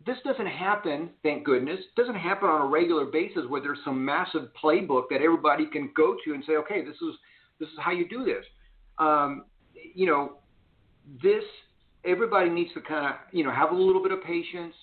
this 0.05 0.17
doesn't 0.24 0.47
happen, 0.47 1.09
thank 1.24 1.43
goodness, 1.43 1.79
doesn't 1.95 2.15
happen 2.15 2.47
on 2.47 2.62
a 2.62 2.65
regular 2.65 3.05
basis 3.05 3.43
where 3.50 3.62
there's 3.62 3.79
some 3.83 4.03
massive 4.03 4.50
playbook 4.63 5.03
that 5.09 5.21
everybody 5.21 5.65
can 5.65 5.91
go 5.95 6.15
to 6.24 6.33
and 6.33 6.43
say, 6.47 6.53
okay, 6.53 6.83
this 6.83 6.95
is 6.95 7.15
this 7.59 7.67
is 7.69 7.75
how 7.79 7.91
you 7.91 8.07
do 8.07 8.24
this. 8.24 8.45
Um, 9.00 9.45
you 9.74 10.05
know, 10.05 10.38
this 11.21 11.43
everybody 12.05 12.50
needs 12.50 12.74
to 12.74 12.81
kind 12.81 13.05
of 13.05 13.13
you 13.31 13.43
know 13.43 13.51
have 13.51 13.71
a 13.71 13.75
little 13.75 14.01
bit 14.01 14.12
of 14.12 14.24
patience. 14.24 14.74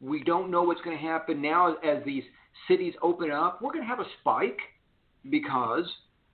We 0.00 0.22
don't 0.22 0.50
know 0.50 0.62
what's 0.62 0.82
going 0.82 0.96
to 0.96 1.02
happen 1.02 1.40
now 1.40 1.76
as 1.76 2.04
these 2.04 2.22
cities 2.68 2.94
open 3.02 3.30
up. 3.30 3.62
We're 3.62 3.72
going 3.72 3.84
to 3.84 3.88
have 3.88 4.00
a 4.00 4.06
spike 4.20 4.58
because 5.30 5.86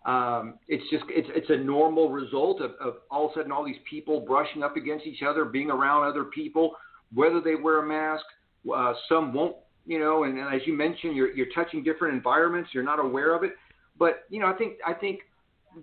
um, 0.04 0.58
it's 0.68 0.84
just 0.90 1.04
it's 1.08 1.28
it's 1.34 1.48
a 1.50 1.56
normal 1.56 2.10
result 2.10 2.60
of, 2.60 2.72
of 2.80 2.96
all 3.10 3.26
of 3.26 3.30
a 3.32 3.34
sudden 3.34 3.52
all 3.52 3.64
these 3.64 3.80
people 3.88 4.20
brushing 4.20 4.62
up 4.62 4.76
against 4.76 5.06
each 5.06 5.22
other, 5.22 5.44
being 5.44 5.70
around 5.70 6.06
other 6.06 6.24
people, 6.24 6.76
whether 7.14 7.40
they 7.40 7.54
wear 7.54 7.78
a 7.78 7.86
mask. 7.86 8.24
Uh, 8.74 8.92
some 9.08 9.32
won't, 9.32 9.56
you 9.86 9.98
know, 9.98 10.24
and, 10.24 10.38
and 10.38 10.54
as 10.54 10.60
you 10.66 10.74
mentioned, 10.74 11.16
you're 11.16 11.34
you're 11.34 11.52
touching 11.54 11.82
different 11.82 12.14
environments. 12.14 12.70
You're 12.74 12.84
not 12.84 13.00
aware 13.00 13.34
of 13.34 13.44
it, 13.44 13.52
but 13.98 14.24
you 14.28 14.40
know, 14.40 14.46
I 14.46 14.52
think 14.54 14.74
I 14.86 14.92
think 14.92 15.20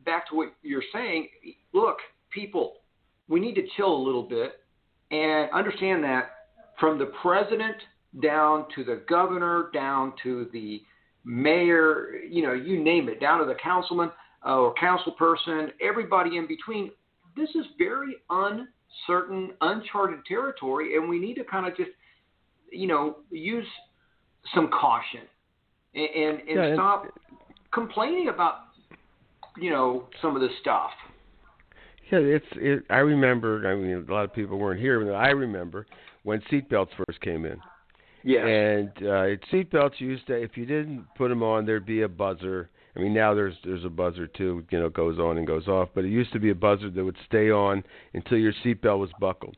back 0.06 0.30
to 0.30 0.36
what 0.36 0.54
you're 0.62 0.84
saying. 0.94 1.28
Look, 1.74 1.98
people, 2.30 2.75
we 3.28 3.40
need 3.40 3.56
to 3.56 3.63
chill 3.75 3.92
a 3.92 4.04
little 4.04 4.24
bit 4.24 4.60
and 5.10 5.50
understand 5.51 6.04
that 6.04 6.30
from 6.80 7.00
the 7.00 7.12
president 7.22 7.78
down 8.22 8.66
to 8.75 8.84
the 8.84 9.04
governor, 9.08 9.70
down 9.74 10.13
to 10.24 10.48
the 10.54 10.82
mayor, 11.24 12.16
you 12.30 12.42
know, 12.44 12.54
you 12.54 12.84
name 12.84 13.10
it, 13.10 13.20
down 13.20 13.40
to 13.40 13.46
the 13.46 13.56
councilman 13.62 14.12
uh, 14.46 14.58
or 14.58 14.74
council 14.74 15.12
person, 15.13 15.72
everybody 15.82 16.38
in 16.38 16.48
between. 16.48 16.92
This 17.36 17.50
is 17.51 17.66
very 17.78 18.18
uncertain, 18.30 19.51
uncharted 19.62 20.25
territory, 20.25 20.96
and 20.98 21.08
we 21.08 21.20
need 21.20 21.36
to 21.36 21.44
kind 21.44 21.68
of 21.68 21.78
just, 21.78 21.92
you 22.72 22.88
know, 22.88 23.18
use 23.30 23.68
some 24.56 24.70
caution 24.70 25.22
and 25.96 26.10
and, 26.16 26.40
and 26.48 26.70
yeah, 26.70 26.74
stop 26.74 27.06
complaining 27.74 28.30
about, 28.30 28.56
you 29.58 29.70
know, 29.70 30.08
some 30.22 30.36
of 30.36 30.42
this 30.42 30.51
stuff. 30.62 30.92
Yeah, 32.12 32.20
it's. 32.20 32.46
It, 32.54 32.84
I 32.90 32.98
remember. 32.98 33.68
I 33.68 33.75
mean, 33.75 34.06
a 34.08 34.12
lot 34.12 34.25
of 34.25 34.34
people 34.34 34.58
weren't 34.58 34.80
here, 34.80 35.04
but 35.04 35.13
I 35.13 35.30
remember 35.30 35.86
when 36.24 36.42
seatbelts 36.51 36.90
first 36.98 37.22
came 37.22 37.46
in. 37.46 37.58
Yeah. 38.24 38.46
And 38.46 38.90
uh, 38.98 39.36
seatbelts 39.51 40.00
used 40.00 40.28
to, 40.28 40.34
if 40.34 40.58
you 40.58 40.66
didn't 40.66 41.06
put 41.18 41.30
them 41.30 41.44
on, 41.44 41.66
there'd 41.66 41.86
be 41.86 42.01
a 42.01 42.10
buzzer. 42.10 42.70
I 42.96 43.00
mean, 43.00 43.13
now 43.13 43.34
there's 43.34 43.56
there's 43.63 43.86
a 43.86 43.90
buzzer 43.90 44.28
too. 44.28 44.63
You 44.70 44.80
know, 44.80 44.90
goes 44.90 45.18
on 45.18 45.38
and 45.38 45.48
goes 45.48 45.68
off. 45.68 45.90
But 45.96 46.06
it 46.06 46.10
used 46.10 46.34
to 46.34 46.40
be 46.40 46.50
a 46.50 46.56
buzzer 46.56 46.90
that 46.90 47.04
would 47.04 47.18
stay 47.25 47.50
on 47.50 47.84
until 48.13 48.38
your 48.38 48.54
seatbelt 48.66 49.00
was 49.00 49.10
buckled. 49.20 49.56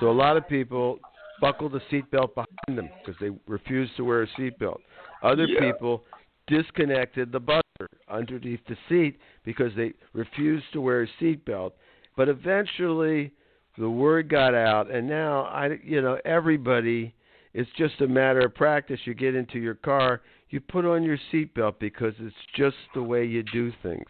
So 0.00 0.10
a 0.10 0.12
lot 0.12 0.36
of 0.36 0.48
people 0.48 0.98
buckled 1.40 1.72
the 1.72 1.80
seatbelt 1.90 2.34
behind 2.34 2.78
them 2.78 2.88
because 3.04 3.18
they 3.20 3.30
refused 3.46 3.96
to 3.96 4.04
wear 4.04 4.22
a 4.22 4.26
seatbelt. 4.38 4.78
Other 5.22 5.46
Yeah. 5.46 5.60
people 5.72 6.04
disconnected 6.48 7.30
the 7.30 7.40
buzzer 7.40 7.62
underneath 8.08 8.60
the 8.66 8.76
seat 8.88 9.18
because 9.44 9.72
they 9.76 9.92
refused 10.12 10.66
to 10.72 10.80
wear 10.80 11.02
a 11.02 11.08
seatbelt. 11.22 11.72
But 12.16 12.28
eventually, 12.28 13.32
the 13.78 13.88
word 13.88 14.28
got 14.28 14.54
out, 14.54 14.90
and 14.90 15.08
now 15.08 15.42
I, 15.42 15.78
you 15.82 16.02
know, 16.02 16.18
everybody. 16.24 17.14
It's 17.54 17.70
just 17.76 18.00
a 18.00 18.06
matter 18.06 18.40
of 18.40 18.54
practice. 18.54 19.00
You 19.04 19.14
get 19.14 19.34
into 19.34 19.58
your 19.58 19.74
car, 19.74 20.22
you 20.50 20.60
put 20.60 20.84
on 20.84 21.02
your 21.02 21.18
seatbelt 21.32 21.74
because 21.78 22.14
it's 22.18 22.34
just 22.56 22.76
the 22.94 23.02
way 23.02 23.24
you 23.24 23.42
do 23.42 23.72
things. 23.82 24.06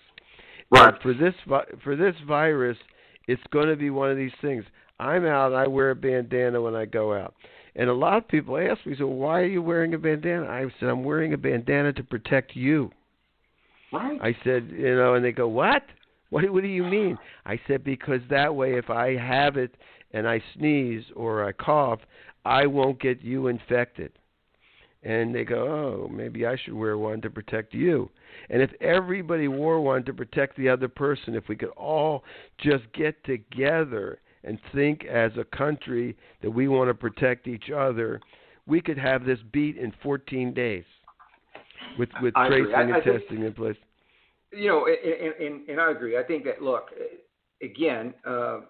Right. 0.70 0.94
And 0.94 1.02
for 1.02 1.12
this 1.14 1.34
vi- 1.46 1.80
for 1.82 1.96
this 1.96 2.14
virus, 2.26 2.78
it's 3.28 3.42
going 3.50 3.68
to 3.68 3.76
be 3.76 3.90
one 3.90 4.10
of 4.10 4.16
these 4.16 4.32
things. 4.40 4.64
I'm 4.98 5.26
out. 5.26 5.52
I 5.52 5.66
wear 5.66 5.90
a 5.90 5.96
bandana 5.96 6.60
when 6.60 6.74
I 6.74 6.84
go 6.84 7.12
out, 7.12 7.34
and 7.76 7.90
a 7.90 7.94
lot 7.94 8.16
of 8.16 8.28
people 8.28 8.56
ask 8.56 8.84
me, 8.86 8.94
"So 8.96 9.06
why 9.06 9.40
are 9.40 9.46
you 9.46 9.62
wearing 9.62 9.94
a 9.94 9.98
bandana?" 9.98 10.46
I 10.46 10.66
said, 10.78 10.88
"I'm 10.88 11.04
wearing 11.04 11.32
a 11.32 11.38
bandana 11.38 11.92
to 11.94 12.04
protect 12.04 12.56
you." 12.56 12.90
Right. 13.92 14.18
I 14.22 14.36
said, 14.42 14.70
you 14.70 14.96
know, 14.96 15.14
and 15.14 15.24
they 15.24 15.32
go, 15.32 15.48
"What? 15.48 15.84
What? 16.30 16.48
What 16.50 16.62
do 16.62 16.68
you 16.68 16.84
mean?" 16.84 17.18
I 17.44 17.60
said, 17.66 17.84
"Because 17.84 18.20
that 18.30 18.54
way, 18.54 18.74
if 18.74 18.88
I 18.88 19.16
have 19.16 19.56
it 19.56 19.74
and 20.12 20.26
I 20.26 20.42
sneeze 20.54 21.04
or 21.14 21.44
I 21.44 21.52
cough, 21.52 22.00
I 22.44 22.66
won't 22.66 23.00
get 23.00 23.22
you 23.22 23.46
infected." 23.48 24.12
And 25.04 25.34
they 25.34 25.44
go, 25.44 25.66
"Oh, 25.66 26.08
maybe 26.08 26.46
I 26.46 26.56
should 26.56 26.74
wear 26.74 26.96
one 26.96 27.20
to 27.22 27.30
protect 27.30 27.74
you." 27.74 28.08
And 28.50 28.62
if 28.62 28.72
everybody 28.80 29.48
wore 29.48 29.80
one 29.80 30.04
to 30.04 30.14
protect 30.14 30.56
the 30.56 30.68
other 30.68 30.88
person, 30.88 31.34
if 31.34 31.48
we 31.48 31.56
could 31.56 31.70
all 31.70 32.24
just 32.58 32.84
get 32.92 33.22
together 33.24 34.20
and 34.44 34.58
think 34.72 35.04
as 35.04 35.36
a 35.36 35.44
country 35.44 36.16
that 36.40 36.50
we 36.50 36.68
want 36.68 36.88
to 36.88 36.94
protect 36.94 37.46
each 37.46 37.70
other, 37.70 38.20
we 38.66 38.80
could 38.80 38.98
have 38.98 39.24
this 39.24 39.40
beat 39.52 39.76
in 39.76 39.92
14 40.02 40.52
days 40.52 40.84
with 41.98 42.08
with 42.22 42.36
I 42.36 42.48
tracing 42.48 42.74
I- 42.74 42.82
and 42.82 42.94
I 42.94 43.00
think- 43.00 43.20
testing 43.20 43.42
in 43.44 43.52
place. 43.54 43.76
you 44.52 44.68
know, 44.68 44.86
and, 44.86 45.34
and, 45.46 45.68
and 45.68 45.80
I 45.80 45.90
agree. 45.90 46.16
I 46.18 46.22
think 46.22 46.44
that 46.44 46.62
look, 46.62 46.90
again, 47.62 48.14
uh, 48.24 48.60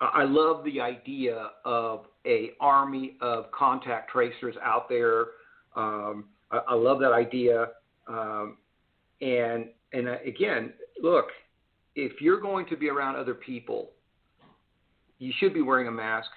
I 0.00 0.22
love 0.24 0.64
the 0.64 0.80
idea 0.80 1.50
of 1.64 2.06
a 2.28 2.50
army 2.60 3.16
of 3.20 3.50
contact 3.50 4.10
tracers 4.10 4.54
out 4.62 4.88
there. 4.88 5.26
Um, 5.74 6.26
I, 6.50 6.58
I 6.68 6.74
love 6.74 7.00
that 7.00 7.12
idea. 7.12 7.68
Um, 8.06 8.58
and 9.20 9.66
and 9.92 10.08
uh, 10.08 10.16
again, 10.24 10.72
look, 11.02 11.26
if 11.94 12.20
you're 12.20 12.40
going 12.40 12.66
to 12.66 12.76
be 12.76 12.88
around 12.88 13.16
other 13.16 13.34
people, 13.34 13.90
you 15.18 15.32
should 15.38 15.54
be 15.54 15.62
wearing 15.62 15.88
a 15.88 15.92
mask. 15.92 16.30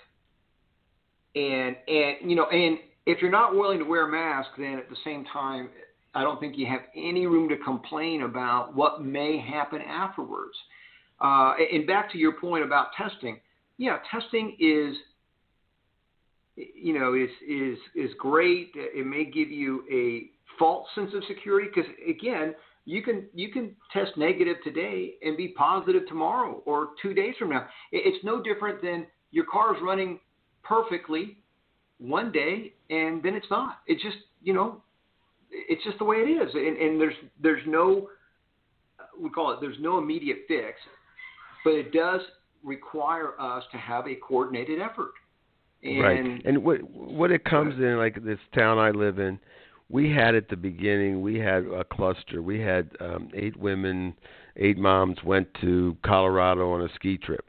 And 1.35 1.75
and 1.87 2.29
you 2.29 2.35
know, 2.35 2.47
and 2.49 2.77
if 3.05 3.21
you're 3.21 3.31
not 3.31 3.53
willing 3.53 3.79
to 3.79 3.85
wear 3.85 4.07
a 4.07 4.11
mask, 4.11 4.49
then 4.57 4.77
at 4.77 4.89
the 4.89 4.97
same 5.03 5.25
time, 5.31 5.69
I 6.13 6.23
don't 6.23 6.39
think 6.39 6.57
you 6.57 6.65
have 6.67 6.81
any 6.95 7.25
room 7.25 7.47
to 7.49 7.57
complain 7.57 8.23
about 8.23 8.75
what 8.75 9.03
may 9.03 9.39
happen 9.39 9.81
afterwards. 9.81 10.55
Uh, 11.19 11.53
and 11.71 11.85
back 11.85 12.11
to 12.11 12.17
your 12.17 12.33
point 12.33 12.63
about 12.63 12.87
testing, 12.97 13.39
yeah, 13.77 13.97
testing 14.11 14.57
is, 14.59 14.95
you 16.55 16.97
know, 16.97 17.13
is 17.13 17.29
is 17.47 17.77
is 17.95 18.11
great. 18.17 18.71
It 18.75 19.05
may 19.05 19.25
give 19.25 19.49
you 19.49 19.83
a 19.91 20.29
false 20.59 20.87
sense 20.95 21.11
of 21.15 21.23
security 21.27 21.69
because 21.73 21.89
again, 22.07 22.53
you 22.85 23.01
can 23.01 23.25
you 23.33 23.51
can 23.51 23.75
test 23.93 24.11
negative 24.17 24.57
today 24.63 25.13
and 25.21 25.37
be 25.37 25.49
positive 25.49 26.07
tomorrow 26.07 26.61
or 26.65 26.89
two 27.01 27.13
days 27.13 27.35
from 27.37 27.49
now. 27.49 27.67
It's 27.91 28.23
no 28.23 28.41
different 28.41 28.81
than 28.81 29.07
your 29.31 29.45
car 29.45 29.75
is 29.75 29.81
running 29.81 30.19
perfectly 30.63 31.37
one 31.99 32.31
day 32.31 32.73
and 32.89 33.21
then 33.23 33.35
it's 33.35 33.49
not. 33.49 33.79
It's 33.87 34.01
just 34.01 34.17
you 34.43 34.53
know 34.53 34.81
it's 35.51 35.83
just 35.83 35.97
the 35.99 36.05
way 36.05 36.17
it 36.17 36.29
is, 36.29 36.53
and, 36.53 36.77
and 36.77 36.99
there's 36.99 37.15
there's 37.41 37.63
no 37.67 38.09
we 39.19 39.29
call 39.29 39.51
it 39.51 39.59
there's 39.61 39.77
no 39.79 39.97
immediate 39.97 40.39
fix, 40.47 40.79
but 41.63 41.71
it 41.71 41.91
does 41.91 42.21
require 42.63 43.39
us 43.39 43.63
to 43.71 43.77
have 43.77 44.07
a 44.07 44.15
coordinated 44.15 44.79
effort. 44.79 45.11
And 45.83 46.01
right. 46.01 46.41
And 46.45 46.63
what 46.63 46.81
what 46.93 47.31
it 47.31 47.43
comes 47.43 47.75
in 47.79 47.97
like 47.97 48.23
this 48.23 48.39
town 48.53 48.77
I 48.77 48.91
live 48.91 49.19
in, 49.19 49.39
we 49.89 50.11
had 50.11 50.35
at 50.35 50.49
the 50.49 50.55
beginning 50.55 51.21
we 51.21 51.39
had 51.39 51.65
a 51.65 51.83
cluster. 51.83 52.41
We 52.41 52.59
had 52.59 52.89
um 52.99 53.29
eight 53.33 53.57
women, 53.57 54.13
eight 54.57 54.77
moms 54.77 55.17
went 55.23 55.47
to 55.61 55.97
Colorado 56.03 56.71
on 56.71 56.81
a 56.81 56.93
ski 56.95 57.17
trip. 57.17 57.45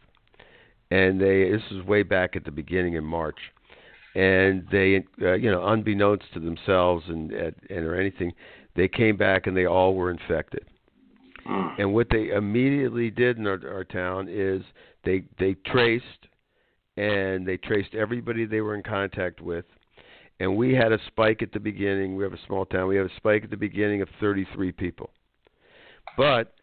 And 0.90 1.20
they 1.20 1.50
this 1.50 1.62
was 1.70 1.84
way 1.84 2.02
back 2.02 2.36
at 2.36 2.44
the 2.44 2.50
beginning 2.50 2.94
in 2.94 3.04
March. 3.04 3.38
And 4.14 4.66
they 4.70 5.04
uh, 5.20 5.34
you 5.34 5.50
know 5.50 5.66
unbeknownst 5.66 6.32
to 6.34 6.40
themselves 6.40 7.04
and 7.08 7.32
and 7.32 7.86
or 7.86 7.94
anything, 7.94 8.32
they 8.76 8.88
came 8.88 9.16
back 9.16 9.46
and 9.46 9.56
they 9.56 9.66
all 9.66 9.94
were 9.94 10.10
infected. 10.10 10.64
And 11.78 11.92
what 11.92 12.08
they 12.10 12.28
immediately 12.28 13.10
did 13.10 13.36
in 13.36 13.46
our, 13.46 13.60
our 13.68 13.84
town 13.84 14.28
is 14.30 14.62
they 15.04 15.24
they 15.38 15.54
traced 15.66 16.28
and 16.96 17.46
they 17.46 17.56
traced 17.56 17.94
everybody 17.94 18.44
they 18.44 18.60
were 18.60 18.74
in 18.74 18.82
contact 18.82 19.40
with. 19.40 19.64
And 20.40 20.56
we 20.56 20.74
had 20.74 20.92
a 20.92 20.98
spike 21.06 21.42
at 21.42 21.52
the 21.52 21.60
beginning. 21.60 22.16
We 22.16 22.24
have 22.24 22.32
a 22.32 22.46
small 22.46 22.66
town. 22.66 22.88
We 22.88 22.96
have 22.96 23.06
a 23.06 23.16
spike 23.16 23.44
at 23.44 23.50
the 23.50 23.56
beginning 23.56 24.02
of 24.02 24.08
33 24.20 24.72
people. 24.72 25.10
But 26.16 26.54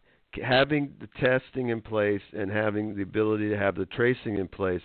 having 0.44 0.94
the 1.00 1.08
testing 1.20 1.70
in 1.70 1.82
place 1.82 2.22
and 2.34 2.52
having 2.52 2.96
the 2.96 3.04
ability 3.04 3.50
to 3.50 3.58
have 3.58 3.76
the 3.76 3.86
tracing 3.86 4.38
in 4.38 4.48
place, 4.48 4.82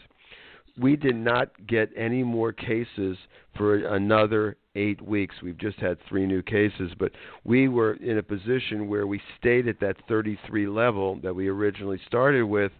we 0.79 0.97
did 0.97 1.17
not 1.17 1.51
get 1.67 1.91
any 1.97 2.23
more 2.23 2.53
cases 2.53 3.17
for 3.57 3.77
another 3.95 4.57
eight 4.75 5.01
weeks. 5.01 5.37
We've 5.43 5.59
just 5.59 5.79
had 5.79 5.99
three 6.09 6.27
new 6.27 6.43
cases, 6.43 6.93
but 6.99 7.13
we 7.45 7.69
were 7.69 7.95
in 7.95 8.19
a 8.19 8.23
position 8.23 8.89
where 8.89 9.07
we 9.07 9.21
stayed 9.39 9.69
at 9.69 9.79
that 9.81 9.97
33 10.09 10.67
level 10.67 11.21
that 11.23 11.35
we 11.35 11.49
originally 11.49 12.01
started 12.07 12.45
with 12.45 12.73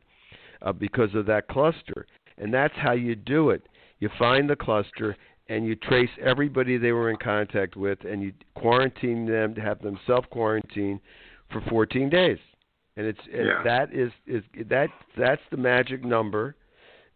uh, 0.63 0.73
because 0.73 1.15
of 1.15 1.27
that 1.27 1.47
cluster. 1.47 2.07
And 2.39 2.53
that's 2.53 2.75
how 2.77 2.93
you 2.93 3.15
do 3.15 3.51
it. 3.51 3.63
You 4.01 4.11
find 4.19 4.49
the 4.49 4.57
cluster 4.57 5.17
and 5.49 5.67
you 5.67 5.77
trace 5.77 6.11
everybody 6.23 6.79
they 6.79 6.93
were 6.93 7.11
in 7.11 7.17
contact 7.17 7.77
with 7.77 7.99
and 8.05 8.23
you 8.23 8.33
quarantine 8.55 9.27
them 9.27 9.55
to 9.55 9.61
have 9.61 9.81
them 9.83 9.99
self 10.07 10.29
quarantine 10.31 11.01
for 11.53 11.61
14 11.69 12.09
days. 12.09 12.39
And 12.97 13.07
it's 13.07 13.21
and 13.33 13.47
yeah. 13.47 13.63
that 13.65 13.93
is 13.93 14.13
is 14.27 14.43
that 14.69 14.89
that's 15.19 15.43
the 15.51 15.57
magic 15.57 16.05
number. 16.05 16.55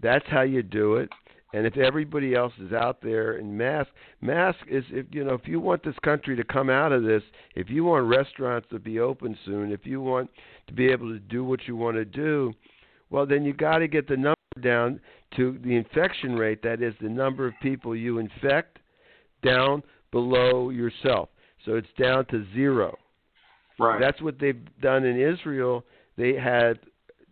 That's 0.01 0.27
how 0.29 0.43
you 0.43 0.63
do 0.63 0.97
it. 0.97 1.09
And 1.55 1.67
if 1.67 1.77
everybody 1.79 2.35
else 2.35 2.53
is 2.61 2.73
out 2.73 3.01
there 3.01 3.39
in 3.39 3.57
mask, 3.57 3.89
mask 4.21 4.59
is 4.69 4.85
if 4.91 5.07
you 5.13 5.25
know 5.25 5.35
if 5.35 5.47
you 5.47 5.61
want 5.61 5.85
this 5.85 5.95
country 6.05 6.37
to 6.37 6.45
come 6.45 6.69
out 6.69 6.93
of 6.93 7.05
this, 7.05 7.23
if 7.55 7.71
you 7.71 7.85
want 7.85 8.07
restaurants 8.07 8.69
to 8.71 8.79
be 8.79 8.99
open 8.99 9.39
soon, 9.45 9.73
if 9.73 9.87
you 9.87 10.01
want 10.01 10.31
to 10.67 10.75
be 10.75 10.89
able 10.89 11.11
to 11.11 11.21
do 11.21 11.45
what 11.45 11.61
you 11.67 11.77
want 11.77 11.97
to 11.97 12.05
do, 12.05 12.53
well 13.09 13.25
then 13.25 13.45
you 13.45 13.53
got 13.53 13.79
to 13.79 13.89
get 13.89 14.09
the 14.09 14.17
number 14.17 14.38
down 14.61 15.01
to 15.37 15.59
the 15.65 15.77
infection 15.77 16.37
rate, 16.37 16.63
that 16.63 16.83
is 16.83 16.95
the 17.01 17.09
number 17.09 17.47
of 17.47 17.55
people 17.63 17.95
you 17.95 18.19
infect, 18.19 18.79
down 19.43 19.83
below 20.11 20.71
yourself. 20.71 21.29
So 21.65 21.75
it's 21.75 21.89
down 21.99 22.25
to 22.27 22.47
zero. 22.55 22.97
Right. 23.79 24.01
That's 24.01 24.21
what 24.21 24.39
they've 24.39 24.61
done 24.81 25.05
in 25.05 25.21
Israel. 25.21 25.85
They 26.17 26.35
had 26.35 26.79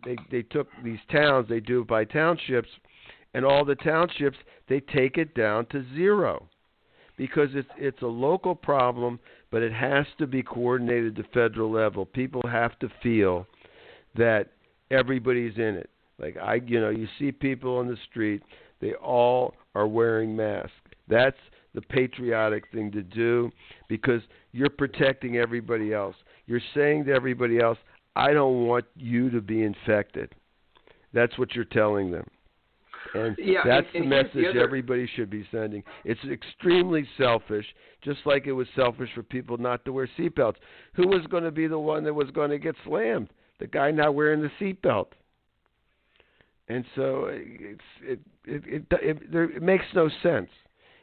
they 0.05 0.15
they 0.31 0.43
took 0.43 0.67
these 0.83 0.99
towns, 1.11 1.47
they 1.49 1.59
do 1.59 1.81
it 1.81 1.87
by 1.87 2.05
townships, 2.05 2.69
and 3.33 3.45
all 3.45 3.65
the 3.65 3.75
townships 3.75 4.37
they 4.69 4.79
take 4.79 5.17
it 5.17 5.33
down 5.33 5.65
to 5.67 5.85
zero. 5.93 6.47
Because 7.17 7.49
it's 7.53 7.67
it's 7.77 8.01
a 8.01 8.07
local 8.07 8.55
problem, 8.55 9.19
but 9.51 9.61
it 9.61 9.73
has 9.73 10.05
to 10.19 10.27
be 10.27 10.43
coordinated 10.43 11.15
to 11.15 11.23
federal 11.33 11.71
level. 11.71 12.05
People 12.05 12.43
have 12.47 12.77
to 12.79 12.89
feel 13.01 13.47
that 14.15 14.49
everybody's 14.91 15.57
in 15.57 15.75
it. 15.75 15.89
Like 16.19 16.37
I, 16.37 16.55
you 16.65 16.79
know, 16.79 16.89
you 16.89 17.07
see 17.19 17.31
people 17.31 17.77
on 17.77 17.87
the 17.87 17.97
street, 18.09 18.41
they 18.81 18.93
all 18.93 19.53
are 19.75 19.87
wearing 19.87 20.35
masks. 20.35 20.71
That's 21.07 21.37
the 21.73 21.81
patriotic 21.81 22.63
thing 22.71 22.91
to 22.91 23.03
do 23.03 23.51
because 23.87 24.21
you're 24.51 24.69
protecting 24.69 25.37
everybody 25.37 25.93
else. 25.93 26.15
You're 26.47 26.61
saying 26.73 27.05
to 27.05 27.13
everybody 27.13 27.59
else, 27.59 27.77
I 28.15 28.33
don't 28.33 28.65
want 28.65 28.85
you 28.95 29.29
to 29.29 29.41
be 29.41 29.63
infected. 29.63 30.33
That's 31.13 31.37
what 31.37 31.53
you're 31.55 31.65
telling 31.65 32.11
them. 32.11 32.25
And 33.13 33.37
yeah, 33.39 33.61
that's 33.65 33.87
and, 33.93 34.09
the 34.11 34.15
and 34.15 34.25
message 34.25 34.33
the 34.33 34.49
other... 34.49 34.63
everybody 34.63 35.09
should 35.15 35.29
be 35.29 35.47
sending. 35.51 35.83
It's 36.03 36.19
extremely 36.29 37.07
selfish, 37.17 37.65
just 38.03 38.19
like 38.25 38.47
it 38.47 38.51
was 38.51 38.67
selfish 38.75 39.09
for 39.13 39.23
people 39.23 39.57
not 39.57 39.85
to 39.85 39.93
wear 39.93 40.09
seatbelts. 40.17 40.55
Who 40.95 41.07
was 41.07 41.25
going 41.29 41.43
to 41.43 41.51
be 41.51 41.67
the 41.67 41.79
one 41.79 42.03
that 42.03 42.13
was 42.13 42.29
going 42.31 42.49
to 42.49 42.59
get 42.59 42.75
slammed? 42.83 43.29
The 43.59 43.67
guy 43.67 43.91
not 43.91 44.15
wearing 44.15 44.41
the 44.41 44.51
seatbelt 44.59 45.07
and 46.69 46.83
so 46.95 47.27
it's 47.29 47.81
it 48.01 48.19
it 48.45 48.63
it, 48.65 48.83
it, 48.91 49.31
there, 49.31 49.45
it 49.45 49.61
makes 49.61 49.85
no 49.93 50.09
sense. 50.23 50.49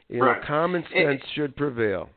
You 0.07 0.19
know, 0.19 0.35
common 0.45 0.83
sense 0.83 0.93
and, 0.93 1.21
should 1.33 1.55
prevail. 1.55 2.09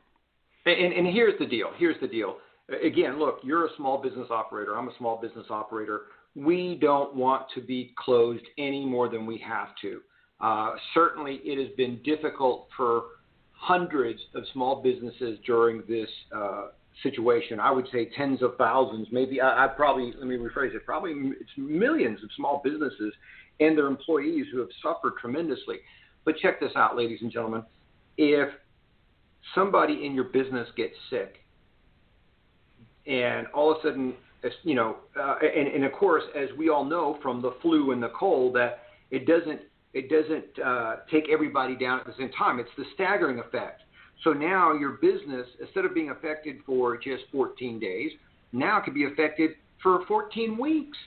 And, 0.65 0.93
and 0.93 1.07
here's 1.07 1.37
the 1.39 1.47
deal. 1.47 1.71
Here's 1.77 1.99
the 2.01 2.07
deal. 2.07 2.37
Again, 2.85 3.17
look, 3.17 3.39
you're 3.43 3.65
a 3.65 3.69
small 3.77 3.99
business 3.99 4.27
operator. 4.29 4.77
I'm 4.77 4.89
a 4.89 4.97
small 4.99 5.19
business 5.19 5.47
operator. 5.49 6.01
We 6.35 6.77
don't 6.79 7.15
want 7.15 7.47
to 7.55 7.61
be 7.61 7.93
closed 7.97 8.43
any 8.59 8.85
more 8.85 9.09
than 9.09 9.25
we 9.25 9.39
have 9.39 9.69
to. 9.81 10.01
Uh, 10.39 10.75
certainly, 10.93 11.41
it 11.43 11.57
has 11.57 11.75
been 11.75 11.99
difficult 12.03 12.67
for 12.77 13.03
hundreds 13.53 14.19
of 14.35 14.43
small 14.53 14.83
businesses 14.83 15.39
during 15.45 15.83
this 15.89 16.07
uh, 16.35 16.67
situation. 17.03 17.59
I 17.59 17.71
would 17.71 17.87
say 17.91 18.09
tens 18.15 18.41
of 18.41 18.55
thousands, 18.57 19.07
maybe. 19.11 19.41
I, 19.41 19.65
I 19.65 19.67
probably 19.67 20.13
let 20.17 20.27
me 20.27 20.37
rephrase 20.37 20.75
it. 20.75 20.85
Probably 20.85 21.11
it's 21.11 21.49
millions 21.57 22.23
of 22.23 22.29
small 22.37 22.61
businesses 22.63 23.13
and 23.59 23.77
their 23.77 23.87
employees 23.87 24.45
who 24.51 24.59
have 24.59 24.69
suffered 24.81 25.13
tremendously. 25.19 25.77
But 26.25 26.37
check 26.37 26.59
this 26.59 26.71
out, 26.75 26.95
ladies 26.97 27.19
and 27.21 27.31
gentlemen. 27.31 27.63
If 28.17 28.49
somebody 29.55 30.05
in 30.05 30.13
your 30.13 30.25
business 30.25 30.67
gets 30.75 30.95
sick, 31.09 31.37
and 33.07 33.47
all 33.47 33.71
of 33.71 33.79
a 33.79 33.81
sudden, 33.83 34.13
you 34.63 34.75
know, 34.75 34.97
uh, 35.19 35.35
and, 35.41 35.67
and 35.67 35.83
of 35.83 35.91
course, 35.93 36.23
as 36.35 36.49
we 36.57 36.69
all 36.69 36.85
know 36.85 37.17
from 37.21 37.41
the 37.41 37.55
flu 37.61 37.91
and 37.91 38.01
the 38.01 38.11
cold, 38.17 38.55
that 38.55 38.83
it 39.11 39.25
doesn't 39.25 39.61
it 39.93 40.09
doesn't 40.09 40.63
uh, 40.63 40.97
take 41.09 41.25
everybody 41.31 41.75
down 41.75 41.99
at 41.99 42.05
the 42.05 42.13
same 42.17 42.29
time. 42.37 42.59
It's 42.59 42.69
the 42.77 42.85
staggering 42.93 43.39
effect. 43.39 43.81
So 44.23 44.33
now 44.33 44.73
your 44.73 44.91
business, 45.01 45.47
instead 45.59 45.85
of 45.85 45.95
being 45.95 46.11
affected 46.11 46.57
for 46.65 46.97
just 46.97 47.23
14 47.31 47.79
days, 47.79 48.11
now 48.51 48.77
it 48.77 48.83
could 48.83 48.93
be 48.93 49.05
affected 49.05 49.51
for 49.81 50.05
14 50.07 50.57
weeks. 50.59 50.97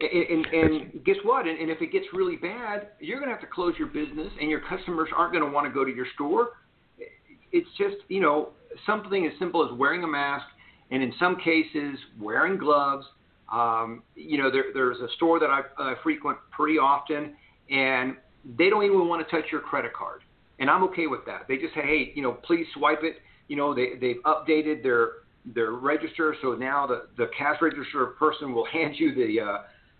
And, 0.00 0.10
and, 0.10 0.46
and 0.46 1.04
guess 1.04 1.16
what? 1.24 1.46
And, 1.46 1.58
and 1.58 1.70
if 1.70 1.82
it 1.82 1.90
gets 1.90 2.06
really 2.12 2.36
bad, 2.36 2.88
you're 3.00 3.18
going 3.18 3.28
to 3.28 3.34
have 3.34 3.40
to 3.40 3.52
close 3.52 3.74
your 3.78 3.88
business, 3.88 4.32
and 4.40 4.48
your 4.48 4.60
customers 4.60 5.08
aren't 5.16 5.32
going 5.32 5.44
to 5.44 5.50
want 5.50 5.66
to 5.66 5.72
go 5.72 5.84
to 5.84 5.92
your 5.92 6.06
store. 6.14 6.50
It's 7.50 7.68
just 7.78 7.96
you 8.08 8.20
know 8.20 8.50
something 8.86 9.26
as 9.26 9.32
simple 9.38 9.64
as 9.64 9.76
wearing 9.76 10.04
a 10.04 10.06
mask, 10.06 10.46
and 10.90 11.02
in 11.02 11.12
some 11.18 11.36
cases 11.36 11.98
wearing 12.20 12.58
gloves. 12.58 13.06
Um, 13.52 14.02
you 14.14 14.36
know, 14.36 14.50
there, 14.50 14.64
there's 14.74 14.98
a 14.98 15.08
store 15.16 15.40
that 15.40 15.48
I 15.48 15.62
uh, 15.82 15.94
frequent 16.02 16.38
pretty 16.50 16.78
often, 16.78 17.34
and 17.70 18.16
they 18.58 18.68
don't 18.68 18.84
even 18.84 19.08
want 19.08 19.26
to 19.26 19.30
touch 19.34 19.50
your 19.50 19.62
credit 19.62 19.94
card, 19.94 20.20
and 20.58 20.70
I'm 20.70 20.84
okay 20.84 21.06
with 21.06 21.24
that. 21.26 21.46
They 21.48 21.56
just 21.56 21.74
say, 21.74 21.80
hey, 21.80 22.12
you 22.14 22.22
know, 22.22 22.32
please 22.32 22.66
swipe 22.74 23.02
it. 23.02 23.16
You 23.48 23.56
know, 23.56 23.74
they 23.74 23.94
they've 24.00 24.22
updated 24.26 24.82
their 24.82 25.10
their 25.54 25.72
register, 25.72 26.36
so 26.42 26.52
now 26.52 26.86
the 26.86 27.08
the 27.16 27.30
cash 27.36 27.56
register 27.62 28.06
person 28.18 28.52
will 28.52 28.66
hand 28.72 28.94
you 28.96 29.14
the 29.14 29.40
uh, 29.40 29.58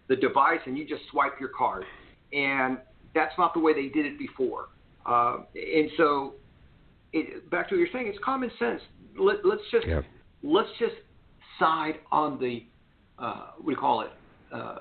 the 0.09 0.17
device 0.17 0.61
and 0.67 0.77
you 0.77 0.87
just 0.87 1.03
swipe 1.11 1.39
your 1.39 1.51
card. 1.51 1.85
And 2.33 2.79
that's 3.15 3.33
not 3.39 3.55
the 3.55 3.61
way 3.61 3.75
they 3.75 3.89
did 3.89 4.07
it 4.07 4.19
before. 4.19 4.69
Uh, 5.07 5.39
and 5.55 5.91
so, 5.97 6.35
it, 7.13 7.49
back 7.51 7.69
to 7.69 7.75
what 7.75 7.79
you're 7.79 7.89
saying, 7.93 8.07
it's 8.09 8.19
common 8.23 8.51
sense. 8.59 8.81
Let, 9.19 9.37
us 9.37 9.61
just 9.73 9.87
yeah. 9.87 10.03
let's 10.43 10.69
just 10.79 10.95
side 11.59 11.97
on 12.13 12.39
the 12.39 12.65
uh, 13.19 13.49
what 13.59 13.67
do 13.67 13.71
you 13.71 13.77
call 13.77 14.03
it? 14.03 14.11
Uh, 14.53 14.79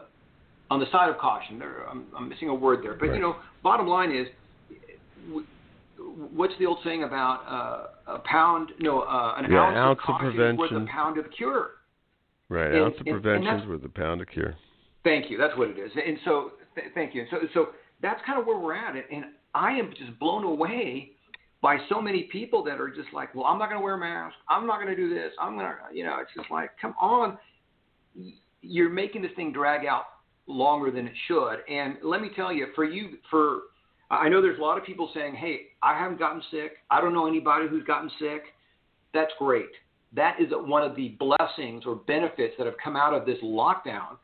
on 0.70 0.80
the 0.80 0.86
side 0.92 1.10
of 1.10 1.18
caution. 1.18 1.60
There, 1.60 1.88
I'm, 1.90 2.06
I'm 2.16 2.30
missing 2.30 2.50
a 2.50 2.56
word 2.56 2.84
there, 2.84 2.94
but 2.94 3.08
right. 3.08 3.16
you 3.16 3.22
know, 3.22 3.38
bottom 3.64 3.88
line 3.88 4.12
is, 4.12 4.28
what's 6.34 6.54
the 6.60 6.66
old 6.66 6.80
saying 6.84 7.04
about 7.04 7.88
uh, 8.08 8.14
a 8.16 8.20
pound? 8.20 8.72
No, 8.80 9.02
uh, 9.02 9.36
an 9.38 9.52
yeah, 9.52 9.60
ounce, 9.60 9.78
ounce 9.78 10.00
of 10.08 10.16
of 10.16 10.20
prevention. 10.22 10.54
is 10.54 10.60
worth 10.60 10.84
a 10.84 10.92
pound 10.92 11.18
of 11.18 11.26
cure. 11.36 11.70
Right, 12.50 12.74
and, 12.74 12.86
ounce 12.86 12.96
of 13.00 13.06
prevention 13.06 13.60
is 13.60 13.68
worth 13.68 13.84
a 13.84 13.90
pound 13.90 14.22
of 14.22 14.28
cure. 14.28 14.56
Thank 15.08 15.32
you. 15.32 15.38
That's 15.38 15.58
what 15.58 15.70
it 15.70 15.80
is. 15.80 15.90
And 15.96 16.18
so, 16.26 16.52
th- 16.76 16.88
thank 16.94 17.16
you. 17.16 17.22
And 17.22 17.30
So, 17.32 17.38
so 17.54 17.68
that's 18.02 18.20
kind 18.26 18.38
of 18.38 18.46
where 18.46 18.60
we're 18.60 18.76
at. 18.76 18.94
And 18.94 19.24
I 19.56 19.72
am 19.72 19.94
just 19.98 20.20
blown 20.20 20.44
away 20.44 21.12
by 21.62 21.78
so 21.88 22.02
many 22.02 22.24
people 22.24 22.62
that 22.66 22.82
are 22.82 22.90
just 22.90 23.08
like, 23.14 23.34
well, 23.34 23.46
I'm 23.46 23.58
not 23.58 23.70
going 23.70 23.80
to 23.80 23.84
wear 23.84 23.94
a 23.94 23.98
mask. 23.98 24.36
I'm 24.50 24.68
not 24.68 24.82
going 24.82 24.94
to 24.94 24.98
do 24.98 25.10
this. 25.10 25.32
I'm 25.40 25.56
going 25.56 25.66
to, 25.66 25.96
you 25.96 26.04
know, 26.04 26.18
it's 26.20 26.32
just 26.36 26.52
like, 26.52 26.72
come 26.82 26.94
on. 27.00 27.38
You're 28.62 28.90
making 28.90 29.22
this 29.22 29.32
thing 29.38 29.54
drag 29.54 29.86
out 29.86 30.04
longer 30.46 30.92
than 30.92 31.08
it 31.08 31.14
should. 31.30 31.60
And 31.70 31.96
let 32.04 32.22
me 32.22 32.30
tell 32.36 32.52
you, 32.52 32.68
for 32.76 32.84
you, 32.84 33.18
for, 33.32 33.62
I 34.12 34.28
know 34.28 34.42
there's 34.42 34.60
a 34.60 34.62
lot 34.62 34.78
of 34.78 34.84
people 34.84 35.10
saying, 35.14 35.36
hey, 35.36 35.68
I 35.82 35.98
haven't 35.98 36.20
gotten 36.20 36.42
sick. 36.52 36.74
I 36.92 37.00
don't 37.00 37.14
know 37.14 37.28
anybody 37.28 37.70
who's 37.70 37.86
gotten 37.86 38.12
sick. 38.20 38.44
That's 39.14 39.32
great. 39.40 39.72
That 40.14 40.36
is 40.42 40.48
one 40.52 40.84
of 40.84 40.98
the 40.98 41.16
blessings 41.18 41.86
or 41.86 41.96
benefits 41.96 42.56
that 42.58 42.66
have 42.66 42.76
come 42.84 42.98
out 42.98 43.14
of 43.14 43.26
this 43.26 43.38
lockdown 43.42 44.18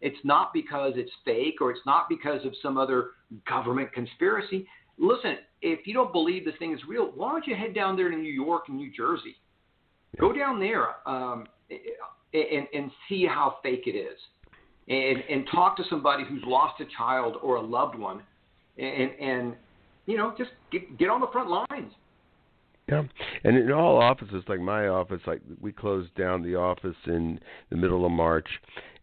it's 0.00 0.18
not 0.24 0.52
because 0.52 0.94
it's 0.96 1.10
fake 1.24 1.56
or 1.60 1.70
it's 1.70 1.84
not 1.86 2.08
because 2.08 2.44
of 2.44 2.52
some 2.62 2.78
other 2.78 3.10
government 3.48 3.92
conspiracy. 3.92 4.66
Listen, 4.98 5.36
if 5.62 5.86
you 5.86 5.94
don't 5.94 6.12
believe 6.12 6.44
this 6.44 6.54
thing 6.58 6.72
is 6.72 6.80
real, 6.88 7.10
why 7.14 7.30
don't 7.30 7.46
you 7.46 7.54
head 7.54 7.74
down 7.74 7.96
there 7.96 8.10
to 8.10 8.16
New 8.16 8.32
York 8.32 8.64
and 8.68 8.76
New 8.76 8.90
Jersey? 8.90 9.36
Go 10.18 10.32
down 10.32 10.58
there 10.58 10.88
um, 11.06 11.46
and, 12.32 12.66
and 12.74 12.90
see 13.08 13.26
how 13.26 13.58
fake 13.62 13.84
it 13.86 13.96
is. 13.96 14.18
And, 14.88 15.22
and 15.30 15.46
talk 15.52 15.76
to 15.76 15.84
somebody 15.88 16.24
who's 16.28 16.42
lost 16.44 16.80
a 16.80 16.84
child 16.96 17.36
or 17.42 17.56
a 17.56 17.60
loved 17.60 17.96
one 17.96 18.22
and, 18.76 19.10
and 19.20 19.54
you 20.06 20.16
know, 20.16 20.34
just 20.36 20.50
get, 20.72 20.98
get 20.98 21.08
on 21.08 21.20
the 21.20 21.28
front 21.32 21.48
lines. 21.48 21.92
Yeah, 22.88 23.04
and 23.44 23.56
in 23.56 23.70
all 23.70 24.02
offices, 24.02 24.42
like 24.48 24.58
my 24.60 24.88
office, 24.88 25.20
like 25.26 25.40
we 25.60 25.70
closed 25.70 26.12
down 26.16 26.42
the 26.42 26.56
office 26.56 26.96
in 27.06 27.38
the 27.70 27.76
middle 27.76 28.04
of 28.04 28.10
March, 28.10 28.48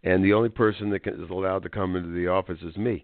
and 0.08 0.24
the 0.24 0.34
only 0.34 0.50
person 0.50 0.89
that 0.91 1.04
can, 1.04 1.22
is 1.22 1.30
allowed 1.30 1.63
to 1.63 1.70
come 1.70 1.96
into 1.98 2.10
the 2.10 2.28
office 2.28 2.60
is 2.62 2.78
me. 2.78 3.04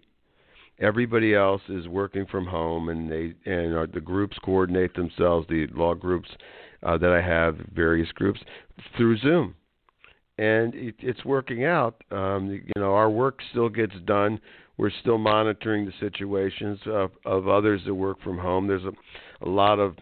Everybody 0.80 1.34
else 1.34 1.60
is 1.68 1.86
working 1.86 2.24
from 2.26 2.46
home, 2.46 2.88
and 2.88 3.10
they 3.10 3.34
and 3.44 3.92
the 3.92 4.00
groups 4.00 4.36
coordinate 4.42 4.94
themselves. 4.94 5.46
The 5.48 5.66
law 5.74 5.94
groups 5.94 6.28
uh, 6.82 6.96
that 6.98 7.10
I 7.10 7.20
have, 7.20 7.56
various 7.74 8.10
groups, 8.12 8.40
through 8.96 9.18
Zoom, 9.18 9.54
and 10.38 10.74
it, 10.74 10.94
it's 10.98 11.24
working 11.24 11.64
out. 11.64 12.02
Um, 12.10 12.50
you 12.50 12.80
know, 12.80 12.94
our 12.94 13.10
work 13.10 13.38
still 13.50 13.68
gets 13.68 13.94
done. 14.06 14.40
We're 14.78 14.90
still 15.02 15.18
monitoring 15.18 15.84
the 15.84 15.92
situations 16.00 16.80
of, 16.86 17.12
of 17.24 17.46
others 17.46 17.82
that 17.86 17.94
work 17.94 18.20
from 18.22 18.38
home. 18.38 18.66
There's 18.66 18.82
a, 18.84 19.46
a 19.46 19.48
lot 19.48 19.78
of 19.78 19.94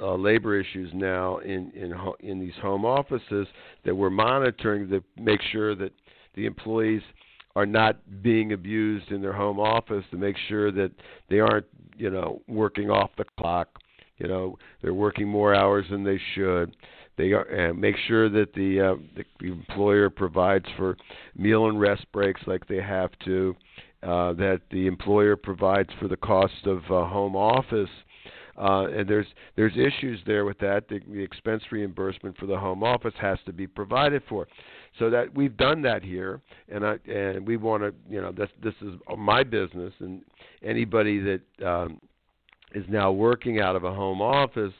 uh, 0.00 0.14
labor 0.14 0.58
issues 0.58 0.90
now 0.94 1.38
in 1.38 1.70
in 1.72 1.94
in 2.20 2.40
these 2.40 2.54
home 2.62 2.84
offices 2.84 3.46
that 3.84 3.94
we're 3.94 4.10
monitoring 4.10 4.88
to 4.88 5.02
make 5.18 5.40
sure 5.52 5.74
that 5.74 5.92
the 6.34 6.46
employees 6.46 7.02
are 7.56 7.66
not 7.66 7.96
being 8.22 8.52
abused 8.52 9.10
in 9.10 9.20
their 9.20 9.32
home 9.32 9.58
office 9.58 10.04
to 10.10 10.16
make 10.16 10.36
sure 10.48 10.70
that 10.70 10.92
they 11.28 11.40
aren't 11.40 11.66
you 11.96 12.10
know 12.10 12.40
working 12.48 12.90
off 12.90 13.10
the 13.18 13.24
clock 13.38 13.68
you 14.18 14.28
know 14.28 14.56
they're 14.82 14.94
working 14.94 15.28
more 15.28 15.54
hours 15.54 15.84
than 15.90 16.04
they 16.04 16.20
should 16.34 16.76
they 17.16 17.32
are 17.32 17.42
and 17.42 17.78
make 17.78 17.96
sure 18.06 18.28
that 18.28 18.52
the, 18.54 18.80
uh, 18.80 18.94
the 19.16 19.24
the 19.40 19.48
employer 19.48 20.08
provides 20.08 20.66
for 20.76 20.96
meal 21.36 21.68
and 21.68 21.80
rest 21.80 22.04
breaks 22.12 22.40
like 22.46 22.66
they 22.66 22.80
have 22.80 23.10
to 23.24 23.54
uh, 24.02 24.32
that 24.32 24.60
the 24.70 24.86
employer 24.86 25.36
provides 25.36 25.90
for 26.00 26.08
the 26.08 26.16
cost 26.16 26.66
of 26.66 26.78
uh, 26.84 27.06
home 27.06 27.36
office 27.36 27.90
uh, 28.60 28.86
and 28.88 29.08
there's 29.08 29.26
there's 29.56 29.72
issues 29.72 30.20
there 30.26 30.44
with 30.44 30.58
that. 30.58 30.86
The, 30.88 31.00
the 31.08 31.22
expense 31.22 31.62
reimbursement 31.70 32.36
for 32.36 32.46
the 32.46 32.58
home 32.58 32.82
office 32.82 33.14
has 33.20 33.38
to 33.46 33.52
be 33.52 33.66
provided 33.66 34.22
for. 34.28 34.46
So 34.98 35.08
that 35.10 35.34
we've 35.34 35.56
done 35.56 35.82
that 35.82 36.02
here, 36.02 36.40
and 36.68 36.84
I 36.84 36.98
and 37.08 37.46
we 37.46 37.56
want 37.56 37.82
to 37.82 37.94
you 38.08 38.20
know 38.20 38.32
this 38.32 38.48
this 38.62 38.74
is 38.82 38.94
my 39.16 39.42
business, 39.42 39.92
and 40.00 40.22
anybody 40.62 41.20
that 41.20 41.66
um, 41.66 42.00
is 42.74 42.84
now 42.88 43.12
working 43.12 43.60
out 43.60 43.76
of 43.76 43.84
a 43.84 43.92
home 43.92 44.20
office 44.20 44.72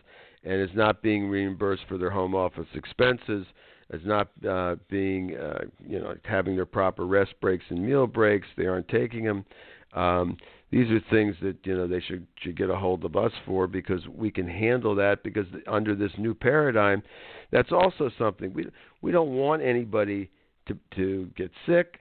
and 0.44 0.60
is 0.60 0.74
not 0.74 1.02
being 1.02 1.28
reimbursed 1.28 1.82
for 1.88 1.98
their 1.98 2.10
home 2.10 2.34
office 2.34 2.66
expenses, 2.74 3.46
is 3.92 4.00
not 4.04 4.28
uh, 4.48 4.76
being 4.88 5.36
uh, 5.36 5.60
you 5.86 6.00
know 6.00 6.14
having 6.24 6.56
their 6.56 6.66
proper 6.66 7.06
rest 7.06 7.34
breaks 7.40 7.64
and 7.68 7.84
meal 7.84 8.06
breaks, 8.06 8.48
they 8.56 8.66
aren't 8.66 8.88
taking 8.88 9.24
them. 9.24 9.44
Um, 9.92 10.36
these 10.70 10.90
are 10.90 11.00
things 11.10 11.34
that 11.42 11.56
you 11.64 11.76
know 11.76 11.86
they 11.86 12.00
should 12.00 12.26
should 12.40 12.56
get 12.56 12.70
a 12.70 12.76
hold 12.76 13.04
of 13.04 13.16
us 13.16 13.32
for 13.44 13.66
because 13.66 14.06
we 14.08 14.30
can 14.30 14.48
handle 14.48 14.94
that 14.94 15.22
because 15.22 15.46
under 15.66 15.94
this 15.94 16.12
new 16.18 16.34
paradigm 16.34 17.02
that's 17.50 17.72
also 17.72 18.10
something. 18.18 18.52
We 18.52 18.66
we 19.02 19.12
don't 19.12 19.30
want 19.30 19.62
anybody 19.62 20.30
to 20.66 20.78
to 20.96 21.30
get 21.36 21.50
sick 21.66 21.98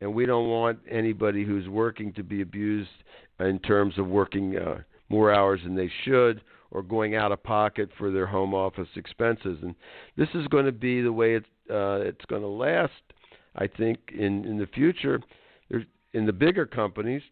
and 0.00 0.12
we 0.12 0.26
don't 0.26 0.48
want 0.48 0.80
anybody 0.90 1.44
who's 1.44 1.68
working 1.68 2.12
to 2.14 2.24
be 2.24 2.42
abused 2.42 2.90
in 3.38 3.58
terms 3.60 3.98
of 3.98 4.08
working 4.08 4.56
uh, 4.56 4.78
more 5.08 5.32
hours 5.32 5.60
than 5.62 5.76
they 5.76 5.90
should 6.04 6.42
or 6.72 6.82
going 6.82 7.14
out 7.14 7.30
of 7.30 7.42
pocket 7.42 7.90
for 7.98 8.10
their 8.10 8.26
home 8.26 8.54
office 8.54 8.88
expenses. 8.96 9.58
And 9.62 9.74
this 10.16 10.28
is 10.34 10.48
going 10.48 10.64
to 10.64 10.72
be 10.72 11.02
the 11.02 11.12
way 11.12 11.34
it's 11.34 11.46
uh, 11.70 12.00
it's 12.00 12.24
going 12.26 12.42
to 12.42 12.48
last 12.48 12.92
I 13.54 13.66
think 13.66 13.98
in 14.12 14.44
in 14.44 14.58
the 14.58 14.68
future. 14.68 15.20
There's 15.70 15.84
in 16.12 16.26
the 16.26 16.32
bigger 16.32 16.66
companies 16.66 17.22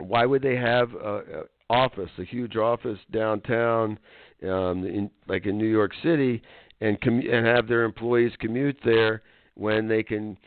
why 0.00 0.26
would 0.26 0.42
they 0.42 0.56
have 0.56 0.92
a, 0.94 1.16
a 1.16 1.42
office, 1.70 2.10
a 2.18 2.24
huge 2.24 2.56
office 2.56 2.98
downtown, 3.12 3.98
um, 4.42 4.84
in 4.84 5.10
like 5.26 5.46
in 5.46 5.58
New 5.58 5.66
York 5.66 5.92
City, 6.02 6.42
and 6.80 6.98
and 7.02 7.46
have 7.46 7.68
their 7.68 7.84
employees 7.84 8.32
commute 8.38 8.78
there 8.84 9.22
when 9.54 9.88
they 9.88 10.02
can 10.02 10.38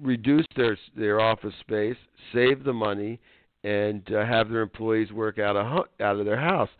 reduce 0.00 0.46
their 0.56 0.78
their 0.96 1.20
office 1.20 1.54
space, 1.60 1.96
save 2.32 2.64
the 2.64 2.72
money, 2.72 3.20
and 3.64 4.12
uh, 4.14 4.24
have 4.24 4.48
their 4.48 4.62
employees 4.62 5.12
work 5.12 5.38
out 5.38 5.56
of 5.56 5.86
out 6.00 6.16
of 6.16 6.24
their 6.24 6.40
house. 6.40 6.70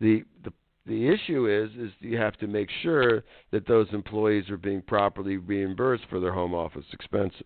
The 0.00 0.24
the 0.42 0.52
the 0.86 1.08
issue 1.08 1.48
is 1.48 1.70
is 1.78 1.92
you 2.00 2.18
have 2.18 2.36
to 2.38 2.46
make 2.46 2.68
sure 2.82 3.24
that 3.52 3.66
those 3.66 3.86
employees 3.92 4.50
are 4.50 4.56
being 4.56 4.82
properly 4.82 5.36
reimbursed 5.36 6.04
for 6.10 6.20
their 6.20 6.32
home 6.32 6.54
office 6.54 6.84
expenses. 6.92 7.42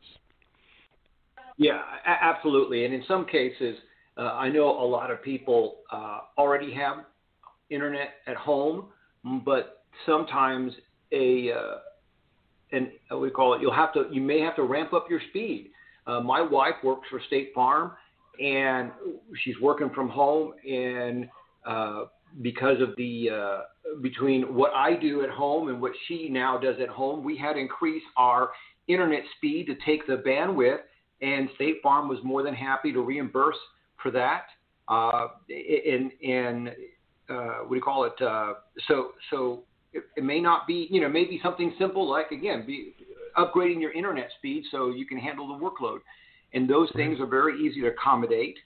Yeah, 1.56 1.82
absolutely. 2.06 2.84
And 2.84 2.94
in 2.94 3.02
some 3.08 3.26
cases, 3.26 3.76
uh, 4.18 4.34
I 4.34 4.48
know 4.48 4.68
a 4.68 4.84
lot 4.84 5.10
of 5.10 5.22
people 5.22 5.76
uh, 5.92 6.20
already 6.36 6.72
have 6.74 7.04
internet 7.70 8.14
at 8.26 8.36
home, 8.36 8.86
but 9.44 9.84
sometimes 10.06 10.72
a 11.12 11.52
uh, 11.52 11.76
and 12.72 12.88
we 13.20 13.30
call 13.30 13.54
it 13.54 13.62
you'll 13.62 13.72
have 13.72 13.92
to 13.94 14.06
you 14.10 14.20
may 14.20 14.40
have 14.40 14.56
to 14.56 14.62
ramp 14.62 14.92
up 14.92 15.06
your 15.08 15.20
speed. 15.30 15.70
Uh, 16.06 16.20
my 16.20 16.40
wife 16.40 16.74
works 16.82 17.06
for 17.10 17.20
State 17.26 17.52
Farm, 17.54 17.92
and 18.42 18.90
she's 19.44 19.58
working 19.60 19.90
from 19.94 20.08
home, 20.08 20.54
and 20.68 21.28
uh, 21.66 22.04
because 22.42 22.80
of 22.80 22.96
the 22.96 23.28
uh, 23.30 23.58
between 24.02 24.54
what 24.54 24.72
I 24.74 24.94
do 24.94 25.22
at 25.22 25.30
home 25.30 25.68
and 25.68 25.80
what 25.80 25.92
she 26.06 26.28
now 26.28 26.58
does 26.58 26.76
at 26.82 26.88
home, 26.88 27.22
we 27.22 27.36
had 27.36 27.56
increase 27.56 28.02
our 28.16 28.50
internet 28.88 29.22
speed 29.36 29.66
to 29.66 29.74
take 29.84 30.06
the 30.06 30.22
bandwidth 30.26 30.78
and 31.20 31.48
State 31.56 31.76
Farm 31.82 32.08
was 32.08 32.18
more 32.22 32.42
than 32.42 32.54
happy 32.54 32.92
to 32.92 33.00
reimburse 33.00 33.56
for 34.02 34.10
that. 34.12 34.46
Uh, 34.88 35.28
and 35.48 36.12
and 36.22 36.68
uh, 37.28 37.58
what 37.64 37.70
do 37.70 37.76
you 37.76 37.82
call 37.82 38.04
it? 38.04 38.22
Uh, 38.22 38.54
so 38.86 39.12
so 39.30 39.64
it, 39.92 40.04
it, 40.16 40.24
may 40.24 40.40
not 40.40 40.66
be 40.66 40.88
you 40.90 41.00
know 41.00 41.08
maybe 41.08 41.38
something 41.42 41.74
simple 41.78 42.08
like 42.08 42.30
again 42.30 42.64
be 42.66 42.94
upgrading 43.36 43.80
your 43.80 43.92
internet 43.92 44.30
speed 44.38 44.64
so 44.70 44.90
you 44.90 45.06
can 45.06 45.18
handle 45.18 45.46
the 45.46 45.64
workload, 45.64 45.98
and 46.54 46.68
those 46.68 46.90
things 46.96 47.20
are 47.20 47.26
very 47.26 47.60
easy 47.60 47.82
to 47.82 47.88
accommodate. 47.88 48.56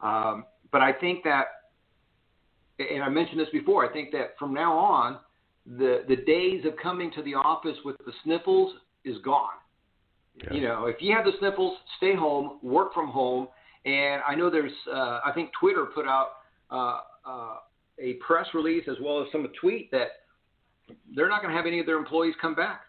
Um, 0.00 0.44
but 0.70 0.80
I 0.80 0.92
think 0.92 1.24
that, 1.24 1.46
and 2.78 3.02
I 3.02 3.08
mentioned 3.08 3.40
this 3.40 3.48
before, 3.52 3.88
I 3.88 3.92
think 3.92 4.12
that 4.12 4.38
from 4.38 4.54
now 4.54 4.78
on, 4.78 5.18
the 5.66 6.04
the 6.08 6.16
days 6.16 6.64
of 6.64 6.74
coming 6.80 7.10
to 7.12 7.22
the 7.22 7.34
office 7.34 7.76
with 7.84 7.96
the 8.06 8.12
sniffles 8.22 8.74
is 9.04 9.16
gone. 9.24 9.50
Yeah. 10.36 10.52
You 10.54 10.62
know, 10.62 10.86
if 10.86 10.96
you 11.00 11.14
have 11.14 11.24
the 11.24 11.32
sniffles, 11.38 11.76
stay 11.96 12.14
home, 12.14 12.58
work 12.62 12.94
from 12.94 13.08
home. 13.08 13.48
And 13.84 14.22
I 14.26 14.34
know 14.34 14.50
there's, 14.50 14.72
uh, 14.92 15.20
I 15.24 15.32
think 15.34 15.50
Twitter 15.58 15.86
put 15.86 16.06
out 16.06 16.28
uh, 16.70 17.00
uh, 17.26 17.56
a 17.98 18.14
press 18.14 18.46
release 18.54 18.84
as 18.88 18.96
well 19.02 19.20
as 19.20 19.26
some 19.32 19.46
tweet 19.60 19.90
that 19.90 20.08
they're 21.14 21.28
not 21.28 21.42
going 21.42 21.52
to 21.52 21.56
have 21.56 21.66
any 21.66 21.80
of 21.80 21.86
their 21.86 21.96
employees 21.96 22.34
come 22.40 22.54
back. 22.54 22.82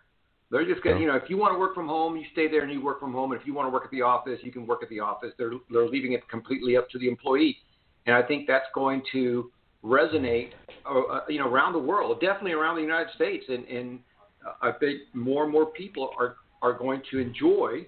They're 0.52 0.66
just 0.66 0.84
going, 0.84 0.98
to, 0.98 1.02
you 1.02 1.08
know, 1.08 1.16
if 1.16 1.30
you 1.32 1.38
want 1.38 1.56
to 1.56 1.58
work 1.58 1.74
from 1.74 1.88
home, 1.88 2.16
you 2.16 2.26
stay 2.32 2.48
there 2.48 2.62
and 2.62 2.72
you 2.72 2.80
work 2.80 3.00
from 3.00 3.12
home. 3.12 3.32
And 3.32 3.42
if 3.42 3.48
you 3.48 3.56
want 3.56 3.66
to 3.66 3.72
work 3.72 3.86
at 3.86 3.92
the 3.92 4.04
office, 4.04 4.40
you 4.44 4.52
can 4.52 4.68
work 4.68 4.84
at 4.84 4.90
the 4.90 5.00
office. 5.00 5.32
They're 5.36 5.54
they're 5.72 5.88
leaving 5.88 6.14
it 6.14 6.30
completely 6.30 6.78
up 6.78 6.90
to 6.92 7.00
the 7.00 7.08
employee, 7.08 7.58
and 8.06 8.16
I 8.16 8.22
think 8.22 8.46
that's 8.48 8.68
going 8.76 9.02
to 9.14 9.52
resonate, 9.84 10.52
uh, 10.88 11.22
you 11.28 11.40
know, 11.40 11.50
around 11.50 11.74
the 11.74 11.80
world, 11.80 12.22
definitely 12.22 12.52
around 12.52 12.76
the 12.76 12.84
United 12.84 13.12
States, 13.16 13.46
and 13.50 13.66
and 13.66 14.00
uh, 14.46 14.68
I 14.68 14.72
think 14.74 15.00
more 15.14 15.44
and 15.44 15.52
more 15.52 15.66
people 15.66 16.12
are 16.20 16.36
are 16.62 16.74
going 16.74 17.02
to 17.10 17.18
enjoy 17.18 17.88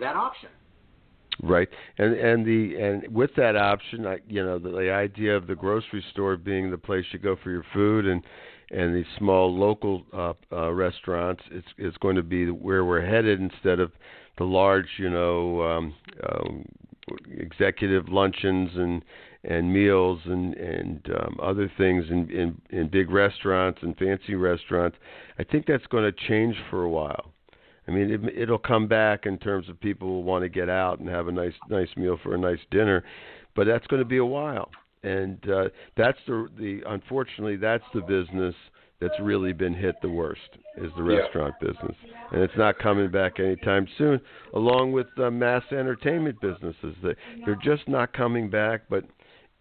that 0.00 0.16
option. 0.16 0.50
Right, 1.42 1.68
and 1.98 2.14
and 2.14 2.46
the 2.46 2.76
and 2.80 3.08
with 3.12 3.34
that 3.36 3.56
option, 3.56 4.06
I, 4.06 4.18
you 4.28 4.44
know, 4.44 4.58
the, 4.58 4.70
the 4.70 4.92
idea 4.92 5.36
of 5.36 5.48
the 5.48 5.56
grocery 5.56 6.04
store 6.12 6.36
being 6.36 6.70
the 6.70 6.78
place 6.78 7.04
you 7.12 7.18
go 7.18 7.36
for 7.42 7.50
your 7.50 7.64
food, 7.72 8.06
and 8.06 8.22
and 8.70 8.94
these 8.94 9.06
small 9.18 9.52
local 9.52 10.04
uh, 10.12 10.34
uh, 10.52 10.72
restaurants, 10.72 11.42
it's 11.50 11.66
it's 11.76 11.96
going 11.98 12.14
to 12.16 12.22
be 12.22 12.50
where 12.50 12.84
we're 12.84 13.04
headed 13.04 13.40
instead 13.40 13.80
of 13.80 13.90
the 14.38 14.44
large, 14.44 14.86
you 14.96 15.10
know, 15.10 15.62
um, 15.62 15.94
um, 16.30 16.64
executive 17.36 18.08
luncheons 18.08 18.70
and 18.74 19.04
and 19.42 19.72
meals 19.72 20.20
and 20.24 20.54
and 20.54 21.06
um, 21.18 21.36
other 21.42 21.70
things 21.76 22.04
in, 22.10 22.30
in 22.30 22.60
in 22.70 22.88
big 22.88 23.10
restaurants 23.10 23.80
and 23.82 23.96
fancy 23.96 24.36
restaurants. 24.36 24.96
I 25.38 25.44
think 25.44 25.66
that's 25.66 25.86
going 25.86 26.04
to 26.04 26.26
change 26.28 26.56
for 26.70 26.84
a 26.84 26.88
while. 26.88 27.32
I 27.86 27.90
mean, 27.90 28.10
it, 28.10 28.38
it'll 28.38 28.58
come 28.58 28.86
back 28.86 29.26
in 29.26 29.38
terms 29.38 29.68
of 29.68 29.78
people 29.80 30.08
will 30.08 30.22
want 30.22 30.42
to 30.42 30.48
get 30.48 30.68
out 30.68 31.00
and 31.00 31.08
have 31.08 31.28
a 31.28 31.32
nice 31.32 31.54
nice 31.68 31.88
meal 31.96 32.18
for 32.22 32.34
a 32.34 32.38
nice 32.38 32.58
dinner, 32.70 33.04
but 33.54 33.66
that's 33.66 33.86
going 33.86 34.00
to 34.00 34.08
be 34.08 34.18
a 34.18 34.24
while. 34.24 34.70
And 35.02 35.38
uh, 35.50 35.68
that's 35.96 36.18
the 36.26 36.48
the 36.58 36.82
unfortunately 36.86 37.56
that's 37.56 37.84
the 37.92 38.00
business 38.00 38.54
that's 39.00 39.20
really 39.20 39.52
been 39.52 39.74
hit 39.74 39.96
the 40.00 40.08
worst 40.08 40.40
is 40.78 40.90
the 40.96 41.02
restaurant 41.02 41.54
yeah. 41.60 41.68
business, 41.68 41.96
and 42.32 42.42
it's 42.42 42.56
not 42.56 42.78
coming 42.78 43.10
back 43.10 43.38
anytime 43.38 43.86
soon. 43.98 44.20
Along 44.54 44.92
with 44.92 45.06
uh, 45.18 45.30
mass 45.30 45.62
entertainment 45.72 46.40
businesses, 46.40 46.96
that 47.02 47.16
they're 47.44 47.58
just 47.62 47.86
not 47.88 48.14
coming 48.14 48.48
back, 48.48 48.82
but 48.88 49.04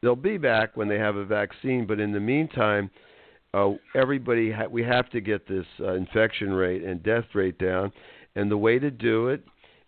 they'll 0.02 0.16
be 0.16 0.38
back 0.38 0.78
when 0.78 0.88
they 0.88 0.98
have 0.98 1.18
a 1.18 1.26
vaccine. 1.26 1.86
But 1.86 2.00
in 2.00 2.14
the 2.14 2.20
meantime, 2.20 2.90
uh, 3.54 3.72
everybody 3.96 4.52
ha- 4.52 4.68
we 4.70 4.84
have 4.84 5.10
to 5.12 5.22
get 5.22 5.48
this 5.48 5.66
uh, 5.80 5.94
infection 5.94 6.52
rate 6.52 6.84
and 6.84 7.04
death 7.04 7.26
rate 7.34 7.58
down, 7.58 7.92
and 8.36 8.50
the 8.50 8.58
way 8.58 8.80
to 8.80 8.91
do 8.91 9.28
it 9.28 9.43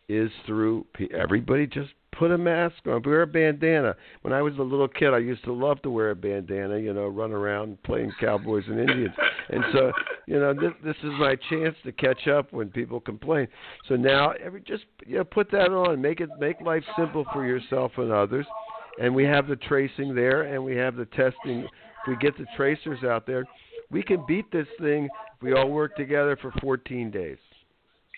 is 0.08 0.30
through 0.46 0.86
everybody 1.14 1.66
just 1.66 1.90
put 2.18 2.32
a 2.32 2.38
mask 2.38 2.76
on, 2.88 3.02
wear 3.04 3.24
a 3.24 3.28
bandana. 3.28 3.96
When 4.22 4.34
I 4.34 4.42
was 4.42 4.54
a 4.58 4.62
little 4.62 4.88
kid, 4.88 5.14
I 5.14 5.18
used 5.18 5.44
to 5.46 5.54
love 5.54 5.82
to 5.82 5.90
wear 5.90 6.12
a 6.12 6.16
bandana, 6.16 6.78
you 6.78 6.94
know, 6.94 7.08
run 7.08 7.32
around 7.32 7.82
playing 7.84 8.12
cowboys 8.20 8.64
and 8.68 8.80
Indians. 8.80 9.14
And 9.50 9.64
so, 9.74 9.92
you 10.26 10.40
know, 10.40 10.54
this 10.54 10.72
this 10.84 10.96
is 11.04 11.12
my 11.20 11.36
chance 11.50 11.76
to 11.84 11.92
catch 11.92 12.28
up 12.28 12.54
when 12.54 12.70
people 12.70 13.00
complain. 13.00 13.48
So 13.88 13.96
now, 13.96 14.32
every 14.44 14.62
just 14.62 14.86
you 15.06 15.18
know, 15.18 15.24
put 15.24 15.52
that 15.52 15.72
on, 15.72 16.02
make 16.02 16.22
it 16.22 16.30
make 16.40 16.62
life 16.62 16.84
simple 16.98 17.26
for 17.34 17.46
yourself 17.46 17.92
and 17.98 18.12
others. 18.12 18.46
And 19.02 19.14
we 19.14 19.26
have 19.26 19.48
the 19.48 19.58
tracing 19.58 20.16
there, 20.16 20.44
and 20.44 20.64
we 20.64 20.76
have 20.78 20.96
the 20.96 21.06
testing 21.06 21.68
if 22.06 22.08
we 22.08 22.16
get 22.18 22.38
the 22.38 22.46
tracers 22.56 23.04
out 23.04 23.26
there, 23.26 23.46
we 23.90 24.04
can 24.04 24.24
beat 24.28 24.52
this 24.52 24.68
thing 24.80 25.06
if 25.06 25.42
we 25.42 25.54
all 25.54 25.70
work 25.70 25.96
together 25.96 26.38
for 26.42 26.52
14 26.62 27.12
days. 27.12 27.38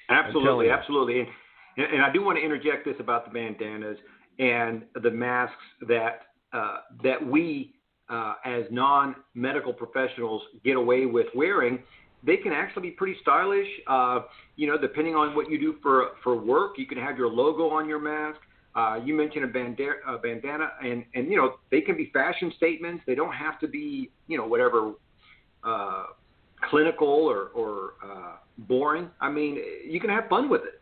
Absolutely, 0.10 0.70
absolutely. 0.70 1.20
And, 1.20 1.86
and 1.94 2.02
I 2.02 2.12
do 2.12 2.24
want 2.24 2.38
to 2.38 2.44
interject 2.44 2.86
this 2.86 2.96
about 3.00 3.26
the 3.26 3.32
bandanas 3.32 3.98
and 4.40 4.84
the 5.02 5.12
masks 5.12 5.56
that 5.88 6.22
uh, 6.54 6.78
that 7.04 7.26
we 7.26 7.74
uh, 8.10 8.36
as 8.46 8.64
non-medical 8.72 9.74
professionals 9.74 10.42
get 10.64 10.78
away 10.78 11.06
with 11.06 11.28
wearing, 11.36 11.80
they 12.24 12.38
can 12.38 12.52
actually 12.52 12.84
be 12.84 12.92
pretty 12.92 13.18
stylish. 13.22 13.68
Uh, 13.88 14.22
you 14.56 14.68
know, 14.68 14.78
depending 14.78 15.16
on 15.16 15.36
what 15.36 15.50
you 15.50 15.60
do 15.60 15.76
for 15.82 16.12
for 16.24 16.36
work, 16.36 16.78
you 16.78 16.86
can 16.86 16.98
have 16.98 17.18
your 17.18 17.28
logo 17.28 17.70
on 17.70 17.88
your 17.88 18.00
mask. 18.00 18.40
Uh, 18.76 19.00
you 19.04 19.14
mentioned 19.16 19.44
a 19.44 19.48
bandana, 19.48 19.96
a 20.08 20.18
bandana, 20.18 20.72
and 20.84 21.04
and 21.16 21.30
you 21.30 21.38
know 21.38 21.56
they 21.72 21.82
can 21.82 21.98
be 21.98 22.10
fashion 22.14 22.52
statements. 22.56 23.04
They 23.06 23.16
don't 23.16 23.34
have 23.34 23.60
to 23.60 23.68
be 23.68 24.12
you 24.28 24.38
know 24.38 24.48
whatever 24.48 24.94
uh, 25.64 26.04
clinical 26.70 27.08
or 27.08 27.50
or 27.54 27.94
uh, 28.04 28.36
boring. 28.60 29.10
I 29.22 29.30
mean, 29.30 29.60
you 29.86 30.00
can 30.00 30.10
have 30.10 30.28
fun 30.30 30.50
with 30.50 30.62
it. 30.64 30.82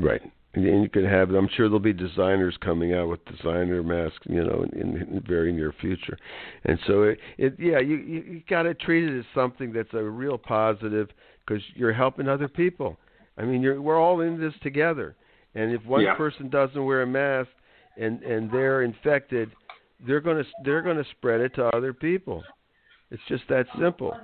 Right 0.00 0.22
and 0.54 0.82
you 0.82 0.88
can 0.88 1.04
have. 1.04 1.30
I'm 1.30 1.48
sure 1.56 1.68
there'll 1.68 1.78
be 1.78 1.92
designers 1.92 2.56
coming 2.60 2.92
out 2.92 3.08
with 3.08 3.24
designer 3.24 3.82
masks, 3.82 4.18
you 4.28 4.42
know, 4.42 4.66
in, 4.72 4.96
in 4.96 5.14
the 5.14 5.20
very 5.20 5.52
near 5.52 5.72
future. 5.80 6.18
And 6.64 6.78
so 6.86 7.04
it, 7.04 7.18
it 7.38 7.54
yeah, 7.58 7.78
you 7.78 7.96
you, 7.96 8.22
you 8.22 8.42
got 8.48 8.62
to 8.62 8.74
treat 8.74 9.04
it 9.04 9.18
as 9.18 9.24
something 9.34 9.72
that's 9.72 9.92
a 9.92 10.02
real 10.02 10.38
positive 10.38 11.08
because 11.46 11.62
you're 11.74 11.92
helping 11.92 12.28
other 12.28 12.48
people. 12.48 12.98
I 13.38 13.44
mean, 13.44 13.62
you're 13.62 13.80
we're 13.80 14.00
all 14.00 14.20
in 14.20 14.40
this 14.40 14.54
together. 14.62 15.14
And 15.54 15.72
if 15.72 15.84
one 15.84 16.02
yeah. 16.02 16.14
person 16.14 16.48
doesn't 16.48 16.84
wear 16.84 17.02
a 17.02 17.06
mask 17.06 17.50
and 17.96 18.22
and 18.22 18.50
they're 18.50 18.82
infected, 18.82 19.50
they're 20.04 20.20
gonna 20.20 20.44
they're 20.64 20.82
gonna 20.82 21.04
spread 21.16 21.40
it 21.40 21.54
to 21.56 21.66
other 21.76 21.92
people. 21.92 22.42
It's 23.12 23.22
just 23.28 23.44
that 23.48 23.66
simple. 23.78 24.16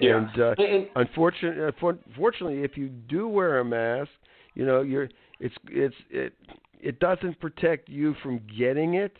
Yeah. 0.00 0.26
And, 0.34 0.40
uh, 0.40 0.54
unfortunately, 0.96 1.72
unfortunately, 2.08 2.62
if 2.62 2.76
you 2.76 2.88
do 2.88 3.28
wear 3.28 3.60
a 3.60 3.64
mask, 3.64 4.10
you 4.54 4.66
know 4.66 4.82
you're 4.82 5.08
it's 5.40 5.54
it's 5.68 5.94
it 6.10 6.34
it 6.80 6.98
doesn't 6.98 7.40
protect 7.40 7.88
you 7.88 8.14
from 8.22 8.40
getting 8.58 8.94
it 8.94 9.16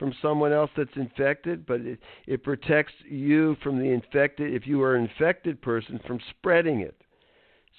from 0.00 0.14
someone 0.22 0.50
else 0.50 0.70
that's 0.76 0.96
infected, 0.96 1.66
but 1.66 1.82
it, 1.82 2.00
it 2.26 2.42
protects 2.42 2.94
you 3.06 3.54
from 3.62 3.78
the 3.78 3.84
infected 3.84 4.52
if 4.54 4.66
you 4.66 4.82
are 4.82 4.96
an 4.96 5.04
infected 5.04 5.60
person 5.60 6.00
from 6.06 6.18
spreading 6.30 6.80
it. 6.80 6.96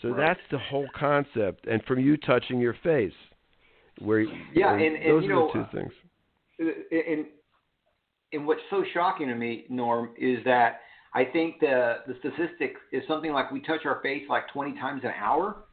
So 0.01 0.09
right. 0.09 0.27
that's 0.27 0.39
the 0.51 0.59
whole 0.59 0.87
concept, 0.95 1.65
and 1.67 1.83
from 1.83 1.99
you 1.99 2.17
touching 2.17 2.59
your 2.59 2.75
face, 2.83 3.13
where 3.99 4.21
yeah, 4.53 4.73
and, 4.73 4.95
and, 4.95 5.11
those 5.11 5.23
you 5.23 5.31
are 5.31 5.33
know, 5.33 5.51
the 5.53 5.63
two 5.63 5.77
things. 5.77 5.93
Uh, 6.61 7.11
and 7.11 7.25
and 8.33 8.47
what's 8.47 8.61
so 8.69 8.83
shocking 8.93 9.27
to 9.27 9.35
me, 9.35 9.65
Norm, 9.69 10.11
is 10.17 10.43
that 10.45 10.81
I 11.13 11.25
think 11.25 11.59
the 11.59 11.97
the 12.07 12.15
statistic 12.19 12.75
is 12.91 13.03
something 13.07 13.31
like 13.31 13.51
we 13.51 13.61
touch 13.61 13.85
our 13.85 14.01
face 14.01 14.23
like 14.29 14.47
20 14.53 14.73
times 14.79 15.01
an 15.03 15.11
hour. 15.19 15.63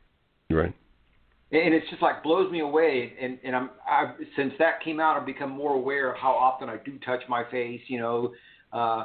Right 0.51 0.75
and 1.51 1.73
it's 1.73 1.89
just 1.89 2.03
like 2.03 2.23
blows 2.23 2.51
me 2.53 2.61
away. 2.61 3.15
And 3.21 3.39
and 3.43 3.57
I'm 3.57 3.71
I've, 3.91 4.15
since 4.37 4.53
that 4.59 4.83
came 4.83 5.01
out, 5.01 5.17
I've 5.17 5.27
become 5.27 5.51
more 5.51 5.75
aware 5.75 6.13
of 6.13 6.19
how 6.19 6.33
often 6.33 6.69
I 6.69 6.77
do 6.77 6.99
touch 6.99 7.23
my 7.29 7.45
face. 7.51 7.81
You 7.89 8.01
know, 8.01 8.35
uh, 8.73 9.05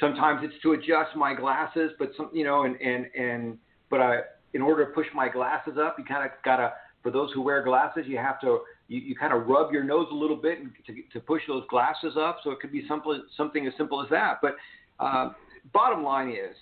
sometimes 0.00 0.40
it's 0.42 0.60
to 0.62 0.72
adjust 0.72 1.14
my 1.16 1.34
glasses, 1.34 1.92
but 1.98 2.10
some 2.16 2.30
you 2.32 2.44
know, 2.44 2.64
and 2.64 2.80
and 2.80 3.06
and 3.14 3.58
but 3.90 4.00
I 4.00 4.20
in 4.54 4.62
order 4.62 4.86
to 4.86 4.92
push 4.92 5.06
my 5.14 5.28
glasses 5.28 5.74
up, 5.78 5.96
you 5.98 6.04
kind 6.04 6.24
of 6.24 6.30
gotta. 6.44 6.72
For 7.02 7.12
those 7.12 7.30
who 7.32 7.40
wear 7.40 7.62
glasses, 7.62 8.02
you 8.08 8.16
have 8.16 8.40
to 8.40 8.62
you, 8.88 8.98
you 8.98 9.14
kind 9.14 9.32
of 9.32 9.46
rub 9.46 9.70
your 9.70 9.84
nose 9.84 10.08
a 10.10 10.14
little 10.14 10.34
bit 10.34 10.58
to, 10.86 10.94
to 11.12 11.20
push 11.20 11.40
those 11.46 11.62
glasses 11.70 12.14
up. 12.18 12.38
So 12.42 12.50
it 12.50 12.58
could 12.58 12.72
be 12.72 12.84
simple, 12.88 13.22
something 13.36 13.64
as 13.64 13.72
simple 13.78 14.02
as 14.02 14.10
that. 14.10 14.38
But 14.42 14.56
uh, 14.98 15.30
bottom 15.72 16.02
line 16.02 16.30
is, 16.30 16.56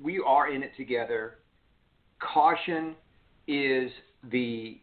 we 0.00 0.22
are 0.24 0.50
in 0.52 0.62
it 0.62 0.72
together. 0.76 1.38
Caution 2.20 2.94
is 3.46 3.90
the 4.30 4.80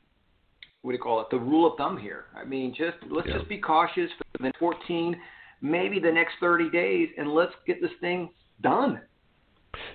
what 0.86 0.92
do 0.92 0.98
you 0.98 1.02
call 1.02 1.20
it? 1.20 1.28
The 1.32 1.40
rule 1.40 1.72
of 1.72 1.78
thumb 1.78 1.98
here. 1.98 2.26
I 2.36 2.46
mean, 2.46 2.72
just 2.72 2.98
let's 3.10 3.28
yeah. 3.28 3.38
just 3.38 3.50
be 3.50 3.58
cautious 3.58 4.12
for 4.20 4.38
the 4.38 4.44
next 4.44 4.60
14, 4.60 5.16
maybe 5.60 6.00
the 6.00 6.12
next 6.12 6.34
30 6.40 6.70
days, 6.70 7.10
and 7.18 7.34
let's 7.34 7.54
get 7.66 7.82
this 7.82 7.90
thing 8.02 8.30
done. 8.62 9.02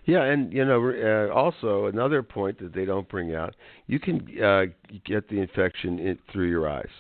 Yeah, 0.05 0.24
and 0.24 0.53
you 0.53 0.64
know, 0.64 0.90
uh, 0.90 1.33
also 1.33 1.87
another 1.87 2.24
point 2.24 2.59
that 2.59 2.74
they 2.74 2.85
don't 2.85 3.09
bring 3.09 3.37
out, 3.37 3.55
you 3.87 4.00
can 4.00 4.26
uh, 4.42 4.64
get 5.05 5.29
the 5.29 5.38
infection 5.38 6.00
in, 6.00 6.18
through 6.33 6.48
your 6.48 6.68
eyes. 6.68 6.90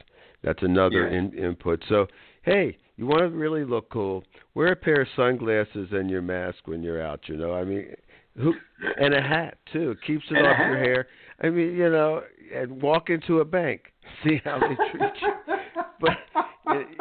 That's 0.44 0.62
another 0.62 1.10
yeah. 1.10 1.18
in, 1.18 1.32
input. 1.36 1.82
So, 1.88 2.06
hey, 2.42 2.78
you 3.00 3.06
want 3.06 3.20
to 3.22 3.28
really 3.28 3.64
look 3.64 3.88
cool? 3.88 4.22
Wear 4.54 4.72
a 4.72 4.76
pair 4.76 5.00
of 5.00 5.08
sunglasses 5.16 5.88
and 5.90 6.10
your 6.10 6.20
mask 6.20 6.58
when 6.66 6.82
you're 6.82 7.02
out. 7.02 7.20
You 7.28 7.38
know, 7.38 7.54
I 7.54 7.64
mean, 7.64 7.94
who 8.36 8.52
and 8.98 9.14
a 9.14 9.22
hat 9.22 9.56
too. 9.72 9.96
Keeps 10.06 10.24
it 10.30 10.36
and 10.36 10.46
off 10.46 10.58
your 10.58 10.76
hair. 10.76 11.06
I 11.42 11.48
mean, 11.48 11.74
you 11.74 11.88
know, 11.88 12.20
and 12.54 12.82
walk 12.82 13.08
into 13.08 13.40
a 13.40 13.44
bank, 13.46 13.84
see 14.22 14.38
how 14.44 14.58
they 14.58 14.74
treat 14.92 15.12
you. 15.22 15.54
but 15.98 16.18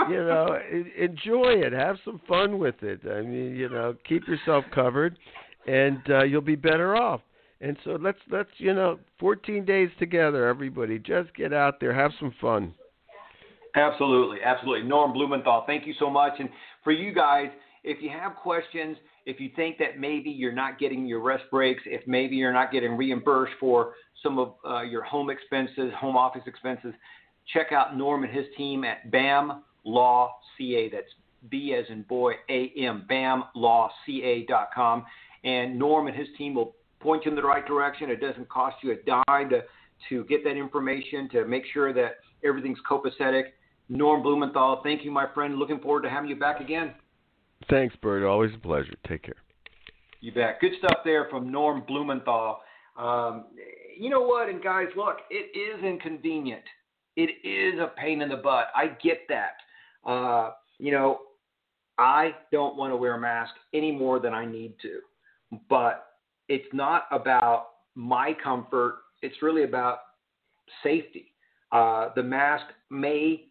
you 0.09 0.23
know, 0.23 0.57
enjoy 0.97 1.55
it. 1.65 1.73
Have 1.73 1.97
some 2.05 2.21
fun 2.29 2.59
with 2.59 2.81
it. 2.81 3.01
I 3.05 3.21
mean, 3.21 3.57
you 3.57 3.67
know, 3.67 3.93
keep 4.07 4.25
yourself 4.25 4.63
covered, 4.73 5.19
and 5.67 5.99
uh, 6.09 6.23
you'll 6.23 6.39
be 6.39 6.55
better 6.55 6.95
off. 6.95 7.19
And 7.59 7.75
so 7.83 7.97
let's 8.01 8.19
let's 8.31 8.51
you 8.55 8.73
know, 8.73 8.99
14 9.19 9.65
days 9.65 9.89
together, 9.99 10.47
everybody. 10.47 10.97
Just 10.97 11.35
get 11.35 11.51
out 11.51 11.81
there, 11.81 11.93
have 11.93 12.11
some 12.21 12.33
fun. 12.39 12.73
Absolutely, 13.75 14.39
absolutely. 14.43 14.87
Norm 14.87 15.13
Blumenthal, 15.13 15.63
thank 15.67 15.85
you 15.85 15.93
so 15.99 16.09
much. 16.09 16.33
And 16.39 16.49
for 16.83 16.91
you 16.91 17.13
guys, 17.13 17.49
if 17.83 18.01
you 18.01 18.09
have 18.09 18.35
questions, 18.35 18.97
if 19.25 19.39
you 19.39 19.49
think 19.55 19.77
that 19.77 19.99
maybe 19.99 20.29
you're 20.29 20.51
not 20.51 20.79
getting 20.79 21.05
your 21.05 21.21
rest 21.21 21.43
breaks, 21.51 21.83
if 21.85 22.05
maybe 22.07 22.35
you're 22.35 22.53
not 22.53 22.71
getting 22.71 22.97
reimbursed 22.97 23.53
for 23.59 23.93
some 24.23 24.39
of 24.39 24.55
uh, 24.67 24.81
your 24.81 25.03
home 25.03 25.29
expenses, 25.29 25.91
home 25.97 26.17
office 26.17 26.41
expenses, 26.45 26.93
check 27.53 27.71
out 27.71 27.95
Norm 27.95 28.23
and 28.23 28.33
his 28.33 28.45
team 28.57 28.83
at 28.83 29.11
BAM 29.11 29.63
Law 29.85 30.33
CA. 30.57 30.89
That's 30.89 31.07
B 31.49 31.73
as 31.77 31.85
in 31.89 32.03
boy, 32.03 32.33
A 32.49 32.71
M, 32.77 33.05
BAMLawCA.com. 33.09 35.05
And 35.43 35.79
Norm 35.79 36.07
and 36.07 36.15
his 36.15 36.27
team 36.37 36.53
will 36.55 36.75
point 36.99 37.25
you 37.25 37.31
in 37.31 37.35
the 37.35 37.43
right 37.43 37.65
direction. 37.65 38.09
It 38.09 38.19
doesn't 38.19 38.49
cost 38.49 38.77
you 38.83 38.91
a 38.91 38.95
dime 39.05 39.49
to, 39.49 39.61
to 40.09 40.25
get 40.25 40.43
that 40.43 40.57
information, 40.57 41.29
to 41.29 41.45
make 41.45 41.63
sure 41.73 41.93
that 41.93 42.17
everything's 42.43 42.79
copacetic. 42.89 43.43
Norm 43.89 44.21
Blumenthal, 44.21 44.81
thank 44.83 45.03
you, 45.03 45.11
my 45.11 45.25
friend. 45.33 45.57
Looking 45.57 45.79
forward 45.79 46.03
to 46.03 46.09
having 46.09 46.29
you 46.29 46.35
back 46.35 46.61
again. 46.61 46.93
Thanks, 47.69 47.95
Bert. 48.01 48.23
Always 48.23 48.51
a 48.55 48.59
pleasure. 48.59 48.93
Take 49.07 49.23
care. 49.23 49.35
You 50.21 50.31
bet. 50.31 50.59
Good 50.61 50.73
stuff 50.77 50.99
there 51.03 51.27
from 51.29 51.51
Norm 51.51 51.83
Blumenthal. 51.87 52.59
Um, 52.97 53.45
you 53.97 54.09
know 54.09 54.21
what? 54.21 54.49
And 54.49 54.61
guys, 54.61 54.87
look, 54.95 55.17
it 55.29 55.57
is 55.57 55.83
inconvenient. 55.83 56.63
It 57.15 57.31
is 57.43 57.79
a 57.79 57.87
pain 57.99 58.21
in 58.21 58.29
the 58.29 58.37
butt. 58.37 58.67
I 58.75 58.87
get 59.01 59.21
that. 59.29 60.09
Uh, 60.09 60.51
you 60.77 60.91
know, 60.91 61.19
I 61.97 62.35
don't 62.51 62.77
want 62.77 62.91
to 62.91 62.97
wear 62.97 63.15
a 63.15 63.19
mask 63.19 63.53
any 63.73 63.91
more 63.91 64.19
than 64.19 64.33
I 64.33 64.45
need 64.45 64.75
to. 64.81 64.99
But 65.69 66.05
it's 66.47 66.67
not 66.73 67.03
about 67.11 67.67
my 67.95 68.35
comfort. 68.41 68.99
It's 69.21 69.41
really 69.41 69.63
about 69.63 69.99
safety. 70.83 71.33
Uh, 71.71 72.09
the 72.15 72.23
mask 72.23 72.65
may 72.89 73.48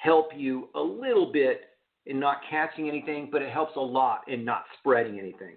help 0.00 0.30
you 0.34 0.68
a 0.74 0.80
little 0.80 1.30
bit 1.30 1.62
in 2.06 2.18
not 2.18 2.38
catching 2.48 2.88
anything, 2.88 3.28
but 3.30 3.42
it 3.42 3.52
helps 3.52 3.76
a 3.76 3.80
lot 3.80 4.22
in 4.28 4.44
not 4.44 4.64
spreading 4.78 5.18
anything. 5.18 5.56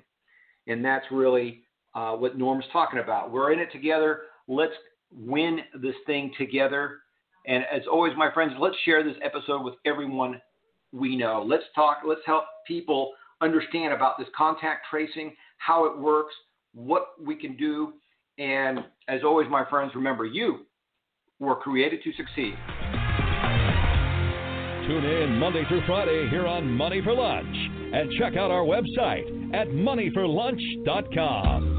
And 0.68 0.84
that's 0.84 1.06
really 1.12 1.64
uh, 1.96 2.14
what 2.14 2.38
Norm's 2.38 2.66
talking 2.74 3.00
about. 3.00 3.32
We're 3.32 3.54
in 3.54 3.60
it 3.60 3.72
together. 3.72 4.22
Let's 4.48 4.74
win 5.12 5.60
this 5.82 5.96
thing 6.06 6.34
together. 6.38 7.00
And 7.48 7.64
as 7.72 7.84
always, 7.90 8.14
my 8.18 8.32
friends, 8.34 8.54
let's 8.60 8.76
share 8.84 9.04
this 9.04 9.16
episode 9.24 9.64
with 9.64 9.76
everyone 9.86 10.42
we 10.92 11.16
know. 11.16 11.46
Let's 11.48 11.64
talk, 11.74 12.00
let's 12.06 12.22
help 12.26 12.44
people 12.68 13.14
understand 13.42 13.94
about 13.94 14.18
this 14.18 14.28
contact 14.38 14.86
tracing, 14.90 15.36
how 15.58 15.86
it 15.86 15.98
works, 15.98 16.34
what 16.74 17.10
we 17.22 17.36
can 17.36 17.56
do. 17.56 17.94
And 18.38 18.80
as 19.08 19.22
always, 19.24 19.48
my 19.50 19.64
friends, 19.70 19.94
remember 19.96 20.26
you 20.26 20.66
were 21.40 21.56
created 21.56 22.02
to 22.04 22.12
succeed. 22.14 22.56
Tune 24.88 25.06
in 25.06 25.40
Monday 25.40 25.64
through 25.70 25.82
Friday 25.86 26.28
here 26.30 26.46
on 26.46 26.70
Money 26.70 27.02
for 27.02 27.14
Lunch 27.14 27.56
and 27.94 28.12
check 28.20 28.36
out 28.36 28.52
our 28.52 28.66
website 28.66 29.54
at 29.54 29.70
moneyforlunch.com. 29.70 31.73